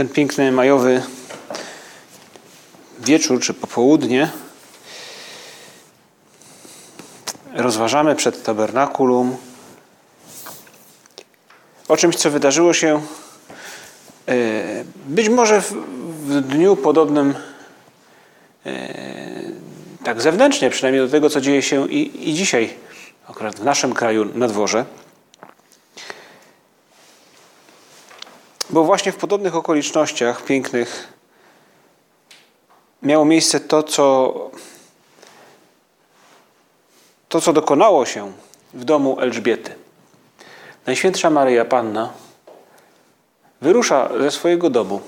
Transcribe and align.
Ten 0.00 0.08
piękny 0.08 0.52
majowy 0.52 1.02
wieczór 2.98 3.40
czy 3.40 3.54
popołudnie 3.54 4.30
rozważamy 7.54 8.14
przed 8.14 8.42
tabernakulum 8.42 9.36
o 11.88 11.96
czymś, 11.96 12.16
co 12.16 12.30
wydarzyło 12.30 12.72
się 12.72 13.02
e, 14.28 14.84
być 15.06 15.28
może 15.28 15.60
w, 15.60 15.74
dniu 16.40 16.76
podobnym 16.76 17.34
e, 18.66 18.94
tak 20.04 20.22
zewnętrznie, 20.22 20.70
przynajmniej 20.70 21.04
do 21.04 21.10
tego, 21.10 21.30
co 21.30 21.40
dzieje 21.40 21.62
się 21.62 21.88
i, 21.88 22.30
i 22.30 22.34
dzisiaj, 22.34 22.74
akurat 23.28 23.56
w 23.56 23.64
naszym 23.64 23.92
kraju 23.94 24.24
na 24.34 24.48
dworze. 24.48 24.84
Bo 28.72 28.84
właśnie 28.84 29.12
w 29.12 29.16
podobnych 29.16 29.56
okolicznościach 29.56 30.44
pięknych 30.44 31.12
miało 33.02 33.24
miejsce 33.24 33.60
to, 33.60 33.82
co, 33.82 34.34
to, 37.28 37.40
co 37.40 37.52
dokonało 37.52 38.06
się 38.06 38.32
w 38.74 38.84
domu 38.84 39.20
Elżbiety. 39.20 39.74
Najświętsza 40.86 41.30
Maryja 41.30 41.64
Panna 41.64 42.12
wyrusza 43.60 44.08
ze 44.20 44.30
swojego 44.30 44.70
domu 44.70 45.00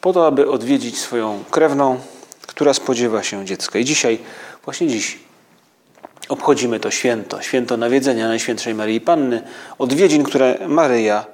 po 0.00 0.12
to, 0.12 0.26
aby 0.26 0.50
odwiedzić 0.50 0.98
swoją 0.98 1.44
krewną, 1.50 2.00
która 2.46 2.74
spodziewa 2.74 3.22
się 3.22 3.44
dziecka. 3.44 3.78
I 3.78 3.84
dzisiaj, 3.84 4.18
właśnie 4.64 4.88
dziś, 4.88 5.18
obchodzimy 6.28 6.80
to 6.80 6.90
święto, 6.90 7.42
święto 7.42 7.76
nawiedzenia 7.76 8.28
Najświętszej 8.28 8.74
Maryi 8.74 9.00
Panny, 9.00 9.42
odwiedzin, 9.78 10.22
które 10.22 10.58
Maryja 10.68 11.33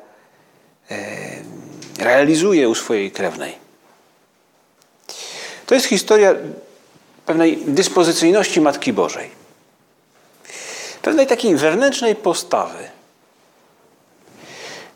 realizuje 1.99 2.69
u 2.69 2.75
swojej 2.75 3.11
krewnej. 3.11 3.55
To 5.67 5.75
jest 5.75 5.87
historia 5.87 6.35
pewnej 7.27 7.57
dyspozycyjności 7.57 8.61
Matki 8.61 8.93
Bożej. 8.93 9.31
Pewnej 11.03 11.27
takiej 11.27 11.57
wewnętrznej 11.57 12.17
postawy. 12.17 12.89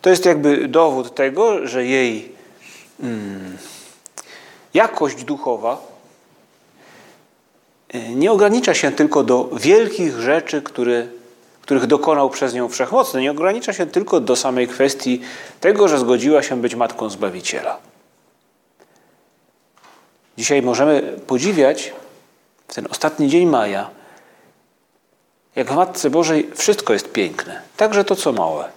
To 0.03 0.11
jest 0.11 0.25
jakby 0.25 0.69
dowód 0.69 1.15
tego, 1.15 1.67
że 1.67 1.87
jej 1.87 2.33
mm, 3.01 3.59
jakość 4.75 5.25
duchowa 5.25 5.95
nie 7.95 8.33
ogranicza 8.33 8.75
się 8.75 8.93
tylko 8.93 9.23
do 9.23 9.51
wielkich 9.53 10.21
rzeczy, 10.21 10.63
które 10.63 11.07
których 11.65 11.87
dokonał 11.87 12.31
przez 12.31 12.55
nią 12.55 12.69
wszechmocny, 12.69 13.23
nie 13.23 13.31
ogranicza 13.31 13.73
się 13.73 13.87
tylko 13.87 14.21
do 14.21 14.37
samej 14.37 14.69
kwestii 14.69 15.21
tego, 15.61 15.89
że 15.89 15.99
zgodziła 15.99 16.43
się 16.43 16.61
być 16.61 16.75
matką 16.75 17.11
Zbawiciela. 17.11 17.79
Dzisiaj 20.37 20.63
możemy 20.63 21.03
podziwiać 21.27 21.93
w 22.69 22.75
ten 22.75 22.87
ostatni 22.91 23.29
dzień 23.29 23.47
maja, 23.47 23.91
jak 25.57 25.73
w 25.73 25.77
Matce 25.77 26.11
Bożej 26.11 26.51
wszystko 26.55 26.93
jest 26.93 27.13
piękne, 27.13 27.63
także 27.77 28.05
to, 28.05 28.17
co 28.17 28.33
małe. 28.33 28.69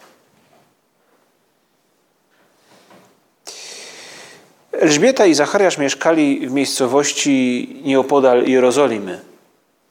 Elżbieta 4.71 5.25
i 5.25 5.33
Zachariasz 5.33 5.77
mieszkali 5.77 6.47
w 6.47 6.51
miejscowości 6.51 7.67
nieopodal 7.83 8.43
Jerozolimy, 8.45 9.21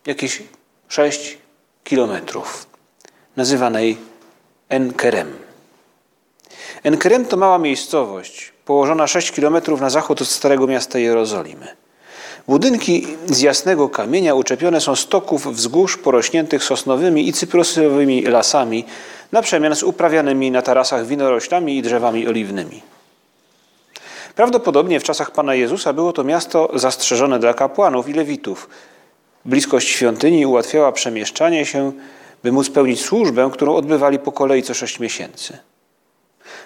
jakieś 0.06 0.42
sześć 0.88 1.38
kilometrów 1.84 2.75
nazywanej 3.36 3.96
Enkerem. 4.68 5.32
Enkerem 6.82 7.24
to 7.24 7.36
mała 7.36 7.58
miejscowość, 7.58 8.52
położona 8.64 9.06
6 9.06 9.32
km 9.32 9.56
na 9.80 9.90
zachód 9.90 10.22
od 10.22 10.28
starego 10.28 10.66
miasta 10.66 10.98
Jerozolimy. 10.98 11.66
Budynki 12.48 13.06
z 13.26 13.40
jasnego 13.40 13.88
kamienia 13.88 14.34
uczepione 14.34 14.80
są 14.80 14.96
stoków 14.96 15.54
wzgórz 15.54 15.96
porośniętych 15.96 16.64
sosnowymi 16.64 17.28
i 17.28 17.32
cyprusowymi 17.32 18.22
lasami, 18.22 18.84
na 19.32 19.42
przemian 19.42 19.76
z 19.76 19.82
uprawianymi 19.82 20.50
na 20.50 20.62
tarasach 20.62 21.06
winoroślami 21.06 21.76
i 21.76 21.82
drzewami 21.82 22.28
oliwnymi. 22.28 22.82
Prawdopodobnie 24.34 25.00
w 25.00 25.02
czasach 25.02 25.30
Pana 25.30 25.54
Jezusa 25.54 25.92
było 25.92 26.12
to 26.12 26.24
miasto 26.24 26.70
zastrzeżone 26.74 27.38
dla 27.38 27.54
kapłanów 27.54 28.08
i 28.08 28.12
lewitów. 28.12 28.68
Bliskość 29.44 29.88
świątyni 29.88 30.46
ułatwiała 30.46 30.92
przemieszczanie 30.92 31.66
się 31.66 31.92
by 32.42 32.52
móc 32.52 32.70
pełnić 32.70 33.00
służbę, 33.00 33.50
którą 33.52 33.74
odbywali 33.74 34.18
po 34.18 34.32
kolei 34.32 34.62
co 34.62 34.74
sześć 34.74 35.00
miesięcy. 35.00 35.58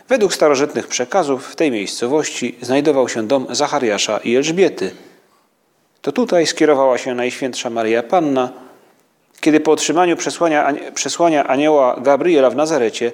Według 0.09 0.35
starożytnych 0.35 0.87
przekazów 0.87 1.47
w 1.47 1.57
tej 1.57 1.71
miejscowości 1.71 2.59
znajdował 2.63 3.09
się 3.09 3.27
dom 3.27 3.47
Zachariasza 3.51 4.19
i 4.19 4.37
Elżbiety. 4.37 4.91
To 6.03 6.13
tutaj 6.13 6.47
skierowała 6.47 6.99
się 6.99 7.15
Najświętsza 7.15 7.71
Maria 7.71 8.03
Panna, 8.03 8.53
kiedy 9.41 9.61
po 9.61 9.73
otrzymaniu 9.73 10.17
przesłania, 10.17 10.75
przesłania 10.95 11.47
anioła 11.47 11.97
Gabriela 12.01 12.51
w 12.51 12.57
Nazarecie, 12.57 13.13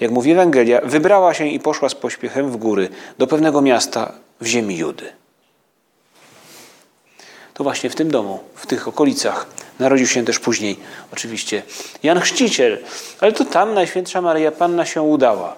jak 0.00 0.10
mówi 0.10 0.30
Ewangelia, 0.30 0.80
wybrała 0.84 1.34
się 1.34 1.46
i 1.46 1.60
poszła 1.60 1.88
z 1.88 1.94
pośpiechem 1.94 2.50
w 2.50 2.56
góry 2.56 2.88
do 3.18 3.26
pewnego 3.26 3.62
miasta 3.62 4.12
w 4.40 4.46
ziemi 4.46 4.76
Judy. 4.76 5.12
To 7.60 7.64
właśnie 7.64 7.90
w 7.90 7.94
tym 7.94 8.10
domu, 8.10 8.38
w 8.54 8.66
tych 8.66 8.88
okolicach 8.88 9.46
Narodził 9.78 10.06
się 10.06 10.24
też 10.24 10.38
później 10.38 10.76
oczywiście 11.12 11.62
Jan 12.02 12.20
Chrzciciel, 12.20 12.78
ale 13.20 13.32
to 13.32 13.44
tam 13.44 13.74
Najświętsza 13.74 14.20
Maria 14.20 14.52
Panna 14.52 14.86
się 14.86 15.02
udała. 15.02 15.56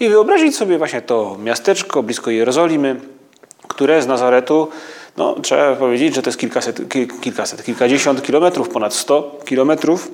I 0.00 0.08
wyobrazić 0.08 0.56
sobie 0.56 0.78
właśnie 0.78 1.02
to 1.02 1.36
miasteczko 1.42 2.02
blisko 2.02 2.30
Jerozolimy, 2.30 3.00
które 3.68 4.02
z 4.02 4.06
Nazaretu, 4.06 4.68
no 5.16 5.40
trzeba 5.42 5.76
powiedzieć, 5.76 6.14
że 6.14 6.22
to 6.22 6.28
jest 6.28 6.38
kilkaset, 6.38 6.80
kilkaset 7.20 7.64
kilkadziesiąt 7.64 8.22
kilometrów, 8.22 8.68
ponad 8.68 8.94
sto 8.94 9.38
kilometrów 9.44 10.10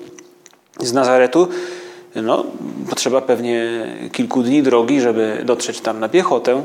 z 0.80 0.92
Nazaretu. 0.92 1.48
No, 2.14 2.44
potrzeba 2.90 3.20
pewnie 3.20 3.86
kilku 4.12 4.42
dni 4.42 4.62
drogi, 4.62 5.00
żeby 5.00 5.42
dotrzeć 5.44 5.80
tam 5.80 6.00
na 6.00 6.08
piechotę. 6.08 6.64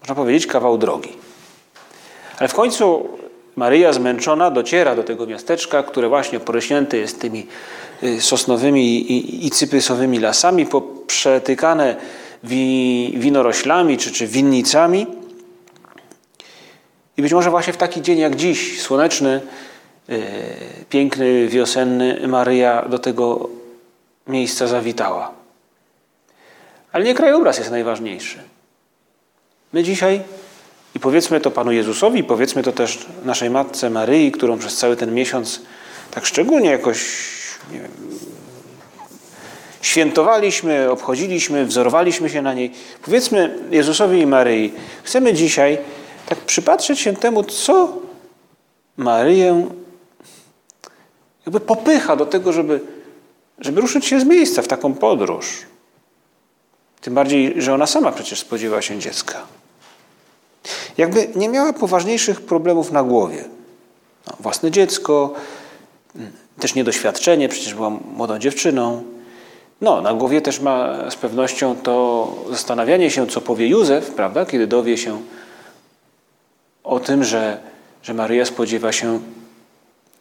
Można 0.00 0.14
powiedzieć 0.14 0.46
kawał 0.46 0.78
drogi. 0.78 1.23
Ale 2.38 2.48
w 2.48 2.54
końcu 2.54 3.08
Maryja 3.56 3.92
zmęczona 3.92 4.50
dociera 4.50 4.96
do 4.96 5.02
tego 5.02 5.26
miasteczka, 5.26 5.82
które 5.82 6.08
właśnie 6.08 6.40
porośnięte 6.40 6.96
jest 6.96 7.20
tymi 7.20 7.46
y, 8.02 8.20
sosnowymi 8.20 9.12
i, 9.46 9.50
cyprysowymi 9.50 10.18
lasami, 10.18 10.66
poprzetykane 10.66 11.96
wi, 12.44 13.14
winoroślami 13.16 13.98
czy, 13.98 14.12
czy 14.12 14.26
winnicami. 14.26 15.06
I 17.16 17.22
być 17.22 17.32
może 17.32 17.50
właśnie 17.50 17.72
w 17.72 17.76
taki 17.76 18.02
dzień 18.02 18.18
jak 18.18 18.36
dziś, 18.36 18.82
słoneczny, 18.82 19.40
yy, 20.08 20.22
piękny, 20.88 21.48
wiosenny, 21.48 22.28
Maryja 22.28 22.82
do 22.88 22.98
tego 22.98 23.48
miejsca 24.26 24.66
zawitała. 24.66 25.30
Ale 26.92 27.04
nie 27.04 27.14
krajobraz 27.14 27.58
jest 27.58 27.70
najważniejszy. 27.70 28.38
My 29.72 29.82
dzisiaj 29.82 30.22
i 30.94 31.00
powiedzmy 31.00 31.40
to 31.40 31.50
Panu 31.50 31.72
Jezusowi, 31.72 32.24
powiedzmy 32.24 32.62
to 32.62 32.72
też 32.72 33.06
naszej 33.24 33.50
Matce 33.50 33.90
Maryi, 33.90 34.32
którą 34.32 34.58
przez 34.58 34.76
cały 34.76 34.96
ten 34.96 35.14
miesiąc 35.14 35.60
tak 36.10 36.26
szczególnie 36.26 36.70
jakoś 36.70 37.04
wiem, 37.72 37.88
świętowaliśmy, 39.82 40.90
obchodziliśmy, 40.90 41.64
wzorowaliśmy 41.64 42.30
się 42.30 42.42
na 42.42 42.54
niej. 42.54 42.72
Powiedzmy 43.04 43.58
Jezusowi 43.70 44.20
i 44.20 44.26
Maryi, 44.26 44.72
chcemy 45.02 45.34
dzisiaj 45.34 45.78
tak 46.26 46.38
przypatrzeć 46.38 47.00
się 47.00 47.16
temu, 47.16 47.44
co 47.44 47.98
Maryję 48.96 49.70
jakby 51.46 51.60
popycha 51.60 52.16
do 52.16 52.26
tego, 52.26 52.52
żeby, 52.52 52.80
żeby 53.58 53.80
ruszyć 53.80 54.06
się 54.06 54.20
z 54.20 54.24
miejsca 54.24 54.62
w 54.62 54.68
taką 54.68 54.94
podróż. 54.94 55.62
Tym 57.00 57.14
bardziej, 57.14 57.54
że 57.62 57.74
ona 57.74 57.86
sama 57.86 58.12
przecież 58.12 58.40
spodziewa 58.40 58.82
się 58.82 58.98
dziecka. 58.98 59.46
Jakby 60.98 61.28
nie 61.36 61.48
miała 61.48 61.72
poważniejszych 61.72 62.40
problemów 62.40 62.92
na 62.92 63.02
głowie. 63.02 63.44
No, 64.26 64.32
własne 64.40 64.70
dziecko, 64.70 65.34
też 66.60 66.74
niedoświadczenie, 66.74 67.48
przecież 67.48 67.74
była 67.74 67.90
młodą 67.90 68.38
dziewczyną. 68.38 69.02
No, 69.80 70.00
na 70.00 70.14
głowie 70.14 70.40
też 70.40 70.60
ma 70.60 71.10
z 71.10 71.16
pewnością 71.16 71.76
to 71.76 72.28
zastanawianie 72.50 73.10
się, 73.10 73.26
co 73.26 73.40
powie 73.40 73.68
Józef, 73.68 74.10
prawda, 74.10 74.46
kiedy 74.46 74.66
dowie 74.66 74.98
się 74.98 75.22
o 76.84 77.00
tym, 77.00 77.24
że, 77.24 77.58
że 78.02 78.14
Maryja 78.14 78.44
spodziewa 78.44 78.92
się 78.92 79.20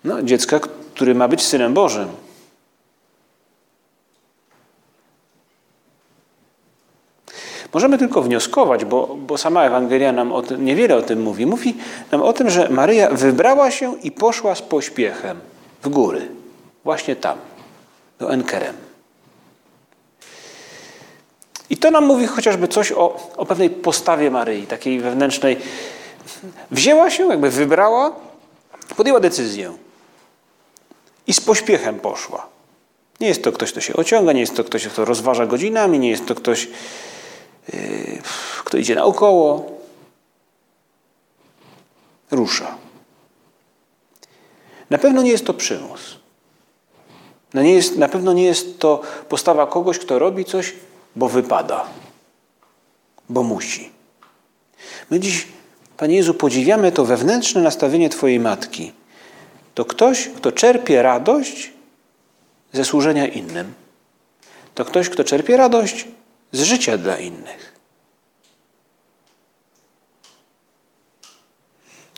no, 0.04 0.22
dziecka, 0.22 0.60
który 0.94 1.16
ma 1.16 1.28
być 1.28 1.42
synem 1.42 1.74
Bożym. 1.74 2.08
Możemy 7.74 7.98
tylko 7.98 8.22
wnioskować, 8.22 8.86
bo, 8.86 9.18
bo 9.28 9.38
sama 9.38 9.64
Ewangelia 9.64 10.12
nam 10.12 10.32
o 10.32 10.42
tym, 10.42 10.66
niewiele 10.66 10.96
o 10.96 11.02
tym 11.02 11.22
mówi. 11.22 11.46
Mówi 11.46 11.76
nam 12.12 12.22
o 12.22 12.34
tym, 12.34 12.50
że 12.50 12.70
Maryja 12.70 13.10
wybrała 13.10 13.72
się 13.72 13.96
i 14.04 14.12
poszła 14.12 14.56
z 14.56 14.62
pośpiechem 14.62 15.40
w 15.84 15.90
góry. 15.90 16.28
Właśnie 16.84 17.16
tam, 17.16 17.38
do 18.20 18.34
Enkerem. 18.34 18.76
I 21.70 21.78
to 21.78 21.92
nam 21.92 22.06
mówi 22.06 22.28
chociażby 22.28 22.68
coś 22.68 22.92
o, 22.92 23.32
o 23.38 23.46
pewnej 23.46 23.70
postawie 23.70 24.32
Maryi, 24.32 24.68
takiej 24.68 25.00
wewnętrznej. 25.00 25.58
Wzięła 26.72 27.10
się, 27.10 27.28
jakby 27.28 27.50
wybrała, 27.50 28.12
podjęła 28.98 29.20
decyzję 29.20 29.74
i 31.28 31.34
z 31.34 31.42
pośpiechem 31.42 32.00
poszła. 32.00 32.48
Nie 33.20 33.28
jest 33.28 33.44
to 33.44 33.52
ktoś, 33.52 33.72
kto 33.72 33.82
się 33.82 33.94
ociąga, 33.96 34.34
nie 34.34 34.40
jest 34.40 34.56
to 34.56 34.64
ktoś, 34.64 34.88
kto 34.88 35.06
rozważa 35.06 35.46
godzinami, 35.46 36.00
nie 36.00 36.10
jest 36.10 36.26
to 36.26 36.36
ktoś, 36.36 36.68
kto 38.66 38.78
idzie 38.78 38.96
naokoło. 38.96 39.72
Rusza. 42.32 42.78
Na 44.90 44.98
pewno 44.98 45.22
nie 45.22 45.32
jest 45.32 45.46
to 45.46 45.54
przymus. 45.54 46.16
No 47.54 47.62
nie 47.62 47.74
jest, 47.74 47.98
na 47.98 48.08
pewno 48.08 48.34
nie 48.34 48.44
jest 48.44 48.80
to 48.80 49.02
postawa 49.30 49.68
kogoś, 49.68 50.00
kto 50.00 50.20
robi 50.20 50.46
coś, 50.46 50.74
bo 51.16 51.30
wypada, 51.30 51.86
bo 53.30 53.44
musi. 53.44 53.92
My 55.10 55.20
dziś, 55.20 55.48
Panie 55.98 56.16
Jezu, 56.16 56.34
podziwiamy 56.34 56.92
to 56.92 57.06
wewnętrzne 57.06 57.62
nastawienie 57.62 58.10
Twojej 58.10 58.40
matki. 58.40 58.92
To 59.76 59.86
ktoś, 59.86 60.28
kto 60.28 60.52
czerpie 60.52 61.02
radość 61.02 61.72
ze 62.74 62.86
służenia 62.86 63.28
innym. 63.28 63.74
To 64.76 64.86
ktoś, 64.86 65.10
kto 65.10 65.24
czerpie 65.24 65.58
radość 65.58 66.08
z 66.54 66.62
życia 66.62 66.98
dla 66.98 67.18
innych. 67.18 67.74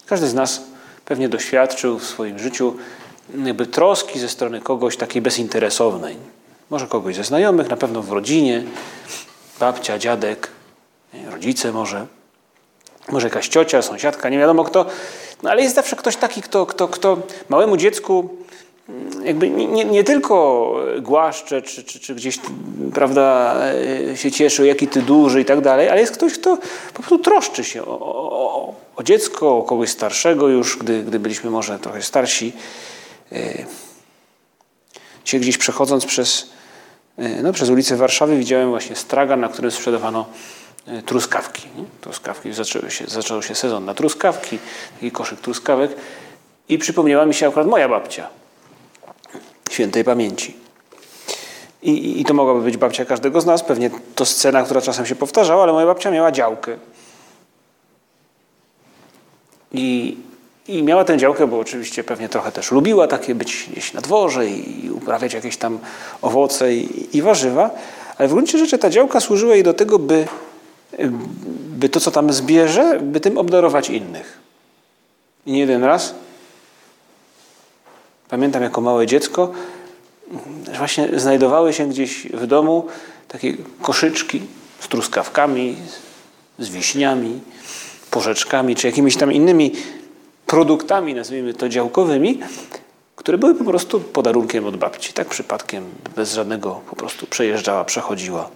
Każdy 0.05 0.27
z 0.27 0.33
nas 0.33 0.61
pewnie 1.05 1.29
doświadczył 1.29 1.99
w 1.99 2.05
swoim 2.05 2.39
życiu 2.39 2.75
jakby 3.45 3.67
troski 3.67 4.19
ze 4.19 4.29
strony 4.29 4.61
kogoś 4.61 4.97
takiej 4.97 5.21
bezinteresownej. 5.21 6.17
Może 6.69 6.87
kogoś 6.87 7.15
ze 7.15 7.23
znajomych, 7.23 7.69
na 7.69 7.77
pewno 7.77 8.01
w 8.01 8.11
rodzinie, 8.11 8.63
babcia, 9.59 9.99
dziadek, 9.99 10.47
rodzice 11.29 11.71
może, 11.71 12.07
może 13.09 13.27
jakaś 13.27 13.47
ciocia, 13.47 13.81
sąsiadka, 13.81 14.29
nie 14.29 14.37
wiadomo 14.37 14.63
kto. 14.63 14.85
No 15.43 15.49
ale 15.51 15.61
jest 15.61 15.75
zawsze 15.75 15.95
ktoś 15.95 16.15
taki, 16.15 16.41
kto, 16.41 16.65
kto, 16.65 16.87
kto 16.87 17.17
małemu 17.49 17.77
dziecku 17.77 18.29
jakby 19.23 19.49
nie, 19.49 19.85
nie 19.85 20.03
tylko 20.03 20.75
głaszcze, 21.01 21.61
czy, 21.61 21.83
czy, 21.83 21.99
czy 21.99 22.15
gdzieś 22.15 22.39
prawda, 22.93 23.55
e, 24.11 24.17
się 24.17 24.31
cieszy, 24.31 24.67
jaki 24.67 24.87
ty 24.87 25.01
duży 25.01 25.41
i 25.41 25.45
tak 25.45 25.61
dalej, 25.61 25.89
ale 25.89 25.99
jest 26.01 26.13
ktoś, 26.13 26.33
kto 26.33 26.57
po 26.93 26.93
prostu 26.93 27.19
troszczy 27.19 27.63
się 27.63 27.85
o, 27.85 27.99
o, 28.01 28.73
o 28.95 29.03
dziecko, 29.03 29.57
o 29.57 29.63
kogoś 29.63 29.89
starszego 29.89 30.47
już, 30.47 30.77
gdy, 30.77 31.03
gdy 31.03 31.19
byliśmy 31.19 31.49
może 31.49 31.79
trochę 31.79 32.01
starsi. 32.01 32.53
Dzisiaj 35.25 35.39
gdzieś 35.39 35.57
przechodząc 35.57 36.05
przez, 36.05 36.49
e, 37.17 37.43
no, 37.43 37.53
przez 37.53 37.69
ulicę 37.69 37.95
Warszawy 37.95 38.37
widziałem 38.37 38.69
właśnie 38.69 38.95
stragan, 38.95 39.39
na 39.39 39.49
którym 39.49 39.71
sprzedawano 39.71 40.25
e, 40.87 41.01
truskawki. 41.01 41.67
Nie? 41.77 41.83
Truskawki, 42.01 42.53
zaczął 42.53 42.89
się, 42.89 43.05
zaczął 43.07 43.41
się 43.41 43.55
sezon 43.55 43.85
na 43.85 43.93
truskawki, 43.93 44.59
taki 44.93 45.11
koszyk 45.11 45.39
truskawek 45.39 45.91
i 46.69 46.77
przypomniała 46.77 47.25
mi 47.25 47.33
się 47.33 47.47
akurat 47.47 47.67
moja 47.67 47.89
babcia, 47.89 48.29
świętej 49.75 50.03
pamięci. 50.03 50.55
I, 51.81 52.21
I 52.21 52.25
to 52.25 52.33
mogłaby 52.33 52.61
być 52.61 52.77
babcia 52.77 53.05
każdego 53.05 53.41
z 53.41 53.45
nas, 53.45 53.63
pewnie 53.63 53.89
to 54.15 54.25
scena, 54.25 54.63
która 54.63 54.81
czasem 54.81 55.05
się 55.05 55.15
powtarzała, 55.15 55.63
ale 55.63 55.73
moja 55.73 55.85
babcia 55.85 56.11
miała 56.11 56.31
działkę. 56.31 56.77
I 59.73 60.17
i 60.67 60.83
miała 60.83 61.03
tę 61.03 61.17
działkę, 61.17 61.47
bo 61.47 61.59
oczywiście 61.59 62.03
pewnie 62.03 62.29
trochę 62.29 62.51
też 62.51 62.71
lubiła 62.71 63.07
takie 63.07 63.35
być 63.35 63.69
gdzieś 63.71 63.93
na 63.93 64.01
dworze 64.01 64.47
i 64.47 64.89
uprawiać 64.91 65.33
jakieś 65.33 65.57
tam 65.57 65.79
owoce 66.21 66.73
i, 66.73 67.17
i 67.17 67.21
warzywa, 67.21 67.69
ale 68.17 68.27
w 68.27 68.31
gruncie 68.31 68.57
rzeczy 68.57 68.77
ta 68.77 68.89
działka 68.89 69.19
służyła 69.19 69.53
jej 69.53 69.63
do 69.63 69.73
tego, 69.73 69.99
by, 69.99 70.27
by 71.77 71.89
to, 71.89 71.99
co 71.99 72.11
tam 72.11 72.33
zbierze, 72.33 72.99
by 72.99 73.19
tym 73.19 73.37
obdarować 73.37 73.89
innych. 73.89 74.39
I 75.45 75.51
nie 75.51 75.59
jeden 75.59 75.83
raz, 75.83 76.15
pamiętam 78.29 78.63
jako 78.63 78.81
małe 78.81 79.07
dziecko, 79.07 79.51
że 80.71 80.77
właśnie 80.77 81.19
znajdowały 81.19 81.73
się 81.73 81.89
gdzieś 81.89 82.27
w 82.27 82.47
domu 82.47 82.87
takie 83.27 83.57
koszyczki 83.81 84.41
z 84.79 84.87
truskawkami, 84.87 85.75
z 86.59 86.69
wiśniami, 86.69 87.39
porzeczkami, 88.11 88.75
czy 88.75 88.87
jakimiś 88.87 89.17
tam 89.17 89.31
innymi 89.31 89.71
produktami, 90.45 91.13
nazwijmy 91.13 91.53
to 91.53 91.69
działkowymi, 91.69 92.39
które 93.15 93.37
były 93.37 93.55
po 93.55 93.63
prostu 93.63 93.99
podarunkiem 93.99 94.65
od 94.65 94.77
babci. 94.77 95.13
Tak 95.13 95.27
przypadkiem, 95.27 95.83
bez 96.15 96.33
żadnego, 96.33 96.81
po 96.89 96.95
prostu 96.95 97.27
przejeżdżała, 97.27 97.85
przechodziła. 97.85 98.49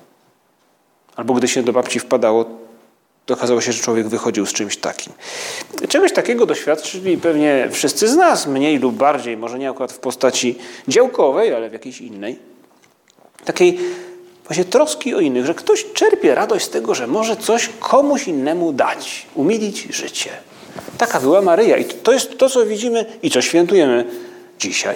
Albo 1.16 1.34
gdy 1.34 1.48
się 1.48 1.64
do 1.64 1.74
babci 1.74 2.00
wpadało, 2.00 2.46
okazało 3.34 3.62
się, 3.62 3.72
że 3.72 3.84
człowiek 3.84 4.08
wychodził 4.08 4.46
z 4.46 4.54
czymś 4.54 4.78
takim. 4.78 5.14
Czegoś 5.90 6.14
takiego 6.14 6.46
doświadczyli 6.46 7.18
pewnie 7.18 7.68
wszyscy 7.72 8.08
z 8.08 8.16
nas, 8.16 8.48
mniej 8.48 8.80
lub 8.80 8.96
bardziej, 8.96 9.38
może 9.38 9.60
nie 9.60 9.70
akurat 9.70 9.92
w 9.92 10.00
postaci 10.00 10.56
działkowej, 10.88 11.54
ale 11.54 11.70
w 11.70 11.74
jakiejś 11.74 12.02
innej. 12.02 12.40
Takiej 13.46 13.80
właśnie 14.46 14.66
troski 14.66 15.16
o 15.16 15.20
innych, 15.20 15.46
że 15.46 15.54
ktoś 15.54 15.86
czerpie 15.94 16.36
radość 16.36 16.66
z 16.66 16.70
tego, 16.70 16.96
że 16.96 17.08
może 17.08 17.38
coś 17.38 17.70
komuś 17.80 18.28
innemu 18.28 18.74
dać, 18.74 19.26
umilić 19.36 19.88
życie. 19.90 20.30
Taka 20.98 21.20
była 21.20 21.42
Maryja. 21.42 21.78
I 21.78 21.86
to 21.86 22.12
jest 22.12 22.38
to, 22.38 22.50
co 22.50 22.66
widzimy 22.66 23.06
i 23.24 23.32
co 23.32 23.42
świętujemy 23.42 24.06
dzisiaj. 24.60 24.96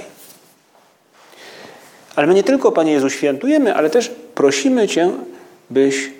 Ale 2.15 2.27
my 2.27 2.33
nie 2.33 2.43
tylko, 2.43 2.71
Panie 2.71 2.91
Jezu, 2.91 3.09
świętujemy, 3.09 3.75
ale 3.75 3.89
też 3.89 4.11
prosimy 4.35 4.87
Cię, 4.87 5.11
byś 5.69 6.11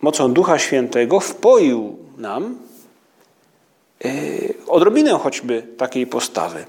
mocą 0.00 0.32
Ducha 0.32 0.58
Świętego 0.58 1.20
wpoił 1.20 1.96
nam 2.16 2.58
yy, 4.04 4.54
odrobinę 4.66 5.10
choćby 5.10 5.62
takiej 5.76 6.06
postawy. 6.06 6.64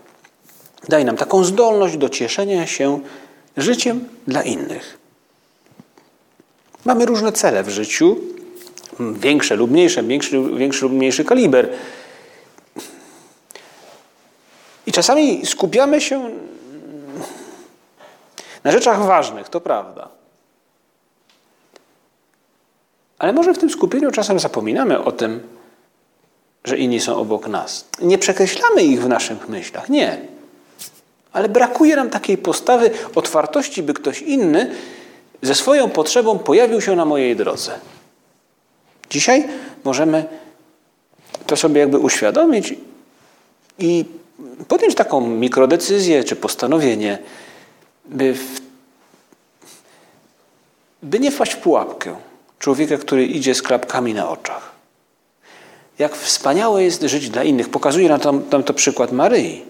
Daj 0.89 1.05
nam 1.05 1.17
taką 1.17 1.43
zdolność 1.43 1.97
do 1.97 2.09
cieszenia 2.09 2.67
się 2.67 2.99
życiem 3.57 4.09
dla 4.27 4.43
innych. 4.43 4.97
Mamy 6.85 7.05
różne 7.05 7.31
cele 7.31 7.63
w 7.63 7.69
życiu, 7.69 8.17
większe 8.99 9.55
lub 9.55 9.71
mniejsze, 9.71 10.03
większy, 10.03 10.41
większy 10.57 10.81
lub 10.81 10.93
mniejszy 10.93 11.25
kaliber. 11.25 11.69
I 14.85 14.91
czasami 14.91 15.45
skupiamy 15.45 16.01
się 16.01 16.29
na 18.63 18.71
rzeczach 18.71 19.05
ważnych, 19.05 19.49
to 19.49 19.61
prawda. 19.61 20.18
Ale 23.19 23.33
może 23.33 23.53
w 23.53 23.57
tym 23.57 23.69
skupieniu 23.69 24.11
czasem 24.11 24.39
zapominamy 24.39 25.03
o 25.03 25.11
tym, 25.11 25.39
że 26.63 26.77
inni 26.77 26.99
są 26.99 27.15
obok 27.15 27.47
nas. 27.47 27.87
Nie 28.01 28.17
przekreślamy 28.17 28.83
ich 28.83 29.03
w 29.03 29.07
naszych 29.07 29.49
myślach, 29.49 29.89
nie. 29.89 30.21
Ale 31.31 31.49
brakuje 31.49 31.95
nam 31.95 32.09
takiej 32.09 32.37
postawy 32.37 32.91
otwartości, 33.15 33.83
by 33.83 33.93
ktoś 33.93 34.21
inny 34.21 34.71
ze 35.41 35.55
swoją 35.55 35.89
potrzebą 35.89 36.39
pojawił 36.39 36.81
się 36.81 36.95
na 36.95 37.05
mojej 37.05 37.35
drodze. 37.35 37.71
Dzisiaj 39.09 39.47
możemy 39.83 40.25
to 41.47 41.55
sobie 41.55 41.79
jakby 41.79 41.99
uświadomić 41.99 42.75
i 43.79 44.05
podjąć 44.67 44.95
taką 44.95 45.21
mikrodecyzję 45.27 46.23
czy 46.23 46.35
postanowienie, 46.35 47.17
by, 48.05 48.33
w, 48.33 48.61
by 51.03 51.19
nie 51.19 51.31
wpaść 51.31 51.53
w 51.53 51.57
pułapkę 51.57 52.15
człowieka, 52.59 52.97
który 52.97 53.25
idzie 53.25 53.55
z 53.55 53.61
klapkami 53.61 54.13
na 54.13 54.29
oczach. 54.29 54.71
Jak 55.99 56.15
wspaniałe 56.15 56.83
jest 56.83 57.03
żyć 57.03 57.29
dla 57.29 57.43
innych. 57.43 57.69
Pokazuje 57.69 58.09
nam 58.09 58.19
to, 58.19 58.31
nam 58.31 58.63
to 58.63 58.73
przykład 58.73 59.11
Maryi. 59.11 59.61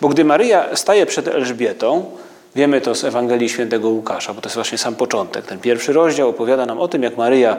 Bo 0.00 0.08
gdy 0.08 0.24
Maryja 0.24 0.76
staje 0.76 1.06
przed 1.06 1.28
Elżbietą, 1.28 2.10
wiemy 2.56 2.80
to 2.80 2.94
z 2.94 3.04
Ewangelii 3.04 3.48
Świętego 3.48 3.88
Łukasza, 3.88 4.34
bo 4.34 4.40
to 4.40 4.48
jest 4.48 4.54
właśnie 4.54 4.78
sam 4.78 4.94
początek. 4.94 5.46
Ten 5.46 5.58
pierwszy 5.58 5.92
rozdział 5.92 6.28
opowiada 6.28 6.66
nam 6.66 6.80
o 6.80 6.88
tym, 6.88 7.02
jak 7.02 7.16
Maryja 7.16 7.56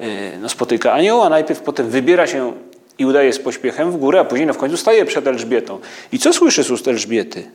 y, 0.00 0.04
no, 0.40 0.48
spotyka 0.48 0.92
anioła, 0.92 1.28
najpierw 1.28 1.60
potem 1.60 1.90
wybiera 1.90 2.26
się 2.26 2.52
i 2.98 3.06
udaje 3.06 3.32
z 3.32 3.38
pośpiechem 3.38 3.92
w 3.92 3.96
górę, 3.96 4.20
a 4.20 4.24
później 4.24 4.46
no 4.46 4.54
w 4.54 4.58
końcu 4.58 4.76
staje 4.76 5.04
przed 5.04 5.26
Elżbietą. 5.26 5.78
I 6.12 6.18
co 6.18 6.32
słyszy 6.32 6.62
z 6.62 6.70
ust 6.70 6.88
Elżbiety? 6.88 7.50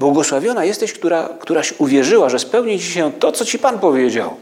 Błogosławiona 0.00 0.64
jesteś, 0.64 0.92
która, 0.92 1.28
któraś 1.40 1.74
uwierzyła, 1.78 2.28
że 2.28 2.38
spełni 2.38 2.78
ci 2.78 2.86
się 2.86 3.12
to, 3.12 3.32
co 3.32 3.44
ci 3.44 3.58
Pan 3.58 3.78
powiedział. 3.78 4.36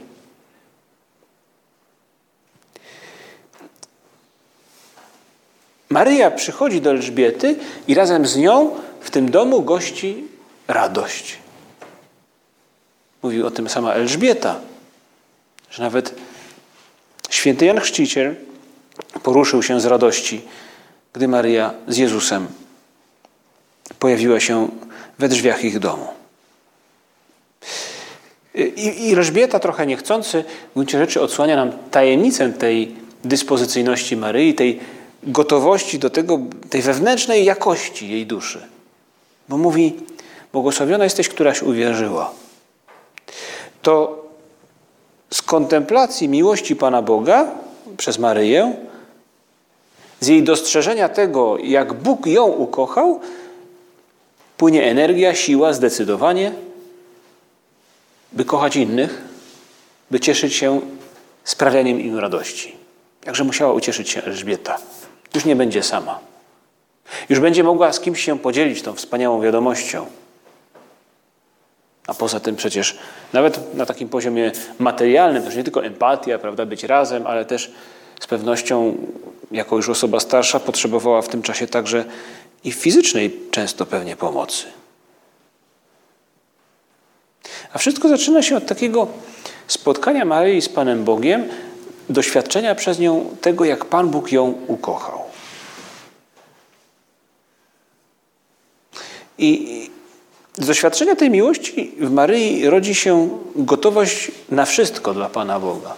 Maryja 5.88 6.30
przychodzi 6.30 6.80
do 6.80 6.90
Elżbiety 6.90 7.56
i 7.88 7.94
razem 7.94 8.26
z 8.26 8.36
nią 8.36 8.70
w 9.00 9.10
tym 9.10 9.30
domu 9.30 9.62
gości 9.62 10.24
radość. 10.68 11.38
Mówił 13.22 13.46
o 13.46 13.50
tym 13.50 13.68
sama 13.68 13.92
Elżbieta, 13.92 14.60
że 15.70 15.82
nawet 15.82 16.14
święty 17.30 17.64
Jan 17.64 17.80
Chrzciciel 17.80 18.36
poruszył 19.22 19.62
się 19.62 19.80
z 19.80 19.86
radości, 19.86 20.42
gdy 21.12 21.28
Maryja 21.28 21.74
z 21.88 21.96
Jezusem 21.96 22.46
pojawiła 23.98 24.40
się 24.40 24.68
we 25.18 25.28
drzwiach 25.28 25.64
ich 25.64 25.78
domu. 25.78 26.06
I, 28.54 29.08
i 29.08 29.12
Elżbieta 29.12 29.58
trochę 29.58 29.86
niechcący 29.86 30.44
w 30.70 30.74
gruncie 30.74 30.98
rzeczy 30.98 31.20
odsłania 31.20 31.56
nam 31.56 31.72
tajemnicę 31.90 32.52
tej 32.52 32.94
dyspozycyjności 33.24 34.16
Maryi, 34.16 34.54
tej 34.54 34.80
gotowości 35.22 35.98
do 35.98 36.10
tego, 36.10 36.38
tej 36.70 36.82
wewnętrznej 36.82 37.44
jakości 37.44 38.10
jej 38.10 38.26
duszy. 38.26 38.66
Bo 39.48 39.58
mówi, 39.58 39.96
błogosławiona 40.52 41.04
jesteś, 41.04 41.28
któraś 41.28 41.62
uwierzyła. 41.62 42.32
To 43.82 44.24
z 45.30 45.42
kontemplacji 45.42 46.28
miłości 46.28 46.76
Pana 46.76 47.02
Boga 47.02 47.46
przez 47.96 48.18
Maryję, 48.18 48.74
z 50.20 50.26
jej 50.26 50.42
dostrzeżenia 50.42 51.08
tego, 51.08 51.58
jak 51.58 51.92
Bóg 51.92 52.26
ją 52.26 52.44
ukochał, 52.44 53.20
płynie 54.60 54.84
energia, 54.84 55.34
siła, 55.34 55.72
zdecydowanie, 55.72 56.52
by 58.32 58.44
kochać 58.44 58.76
innych, 58.76 59.22
by 60.10 60.20
cieszyć 60.20 60.54
się 60.54 60.80
sprawianiem 61.44 62.00
im 62.00 62.18
radości. 62.18 62.76
Jakże 63.26 63.44
musiała 63.44 63.72
ucieszyć 63.72 64.10
się 64.10 64.22
Elżbieta. 64.22 64.78
Już 65.34 65.44
nie 65.44 65.56
będzie 65.56 65.82
sama. 65.82 66.18
Już 67.28 67.40
będzie 67.40 67.64
mogła 67.64 67.92
z 67.92 68.00
kimś 68.00 68.24
się 68.24 68.38
podzielić 68.38 68.82
tą 68.82 68.94
wspaniałą 68.94 69.40
wiadomością. 69.40 70.06
A 72.06 72.14
poza 72.14 72.40
tym 72.40 72.56
przecież 72.56 72.98
nawet 73.32 73.74
na 73.74 73.86
takim 73.86 74.08
poziomie 74.08 74.52
materialnym, 74.78 75.42
to 75.42 75.52
nie 75.52 75.64
tylko 75.64 75.84
empatia, 75.84 76.38
prawda, 76.38 76.66
być 76.66 76.84
razem, 76.84 77.26
ale 77.26 77.44
też 77.44 77.72
z 78.20 78.26
pewnością, 78.26 78.96
jako 79.52 79.76
już 79.76 79.88
osoba 79.88 80.20
starsza, 80.20 80.60
potrzebowała 80.60 81.22
w 81.22 81.28
tym 81.28 81.42
czasie 81.42 81.66
także 81.66 82.04
i 82.64 82.72
fizycznej 82.72 83.40
często 83.50 83.86
pewnie 83.86 84.16
pomocy. 84.16 84.66
A 87.72 87.78
wszystko 87.78 88.08
zaczyna 88.08 88.42
się 88.42 88.56
od 88.56 88.66
takiego 88.66 89.06
spotkania 89.66 90.24
Maryi 90.24 90.62
z 90.62 90.68
Panem 90.68 91.04
Bogiem, 91.04 91.48
doświadczenia 92.08 92.74
przez 92.74 92.98
nią 92.98 93.36
tego, 93.40 93.64
jak 93.64 93.84
Pan 93.84 94.08
Bóg 94.08 94.32
ją 94.32 94.54
ukochał. 94.66 95.22
I 99.38 99.90
z 100.58 100.66
doświadczenia 100.66 101.16
tej 101.16 101.30
miłości 101.30 101.92
w 102.00 102.10
Maryi 102.10 102.66
rodzi 102.70 102.94
się 102.94 103.38
gotowość 103.56 104.30
na 104.48 104.64
wszystko 104.64 105.14
dla 105.14 105.28
Pana 105.28 105.60
Boga, 105.60 105.94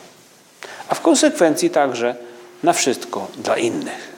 a 0.89 0.95
w 0.95 1.01
konsekwencji 1.01 1.71
także 1.71 2.17
na 2.63 2.73
wszystko 2.73 3.29
dla 3.39 3.57
innych. 3.57 4.12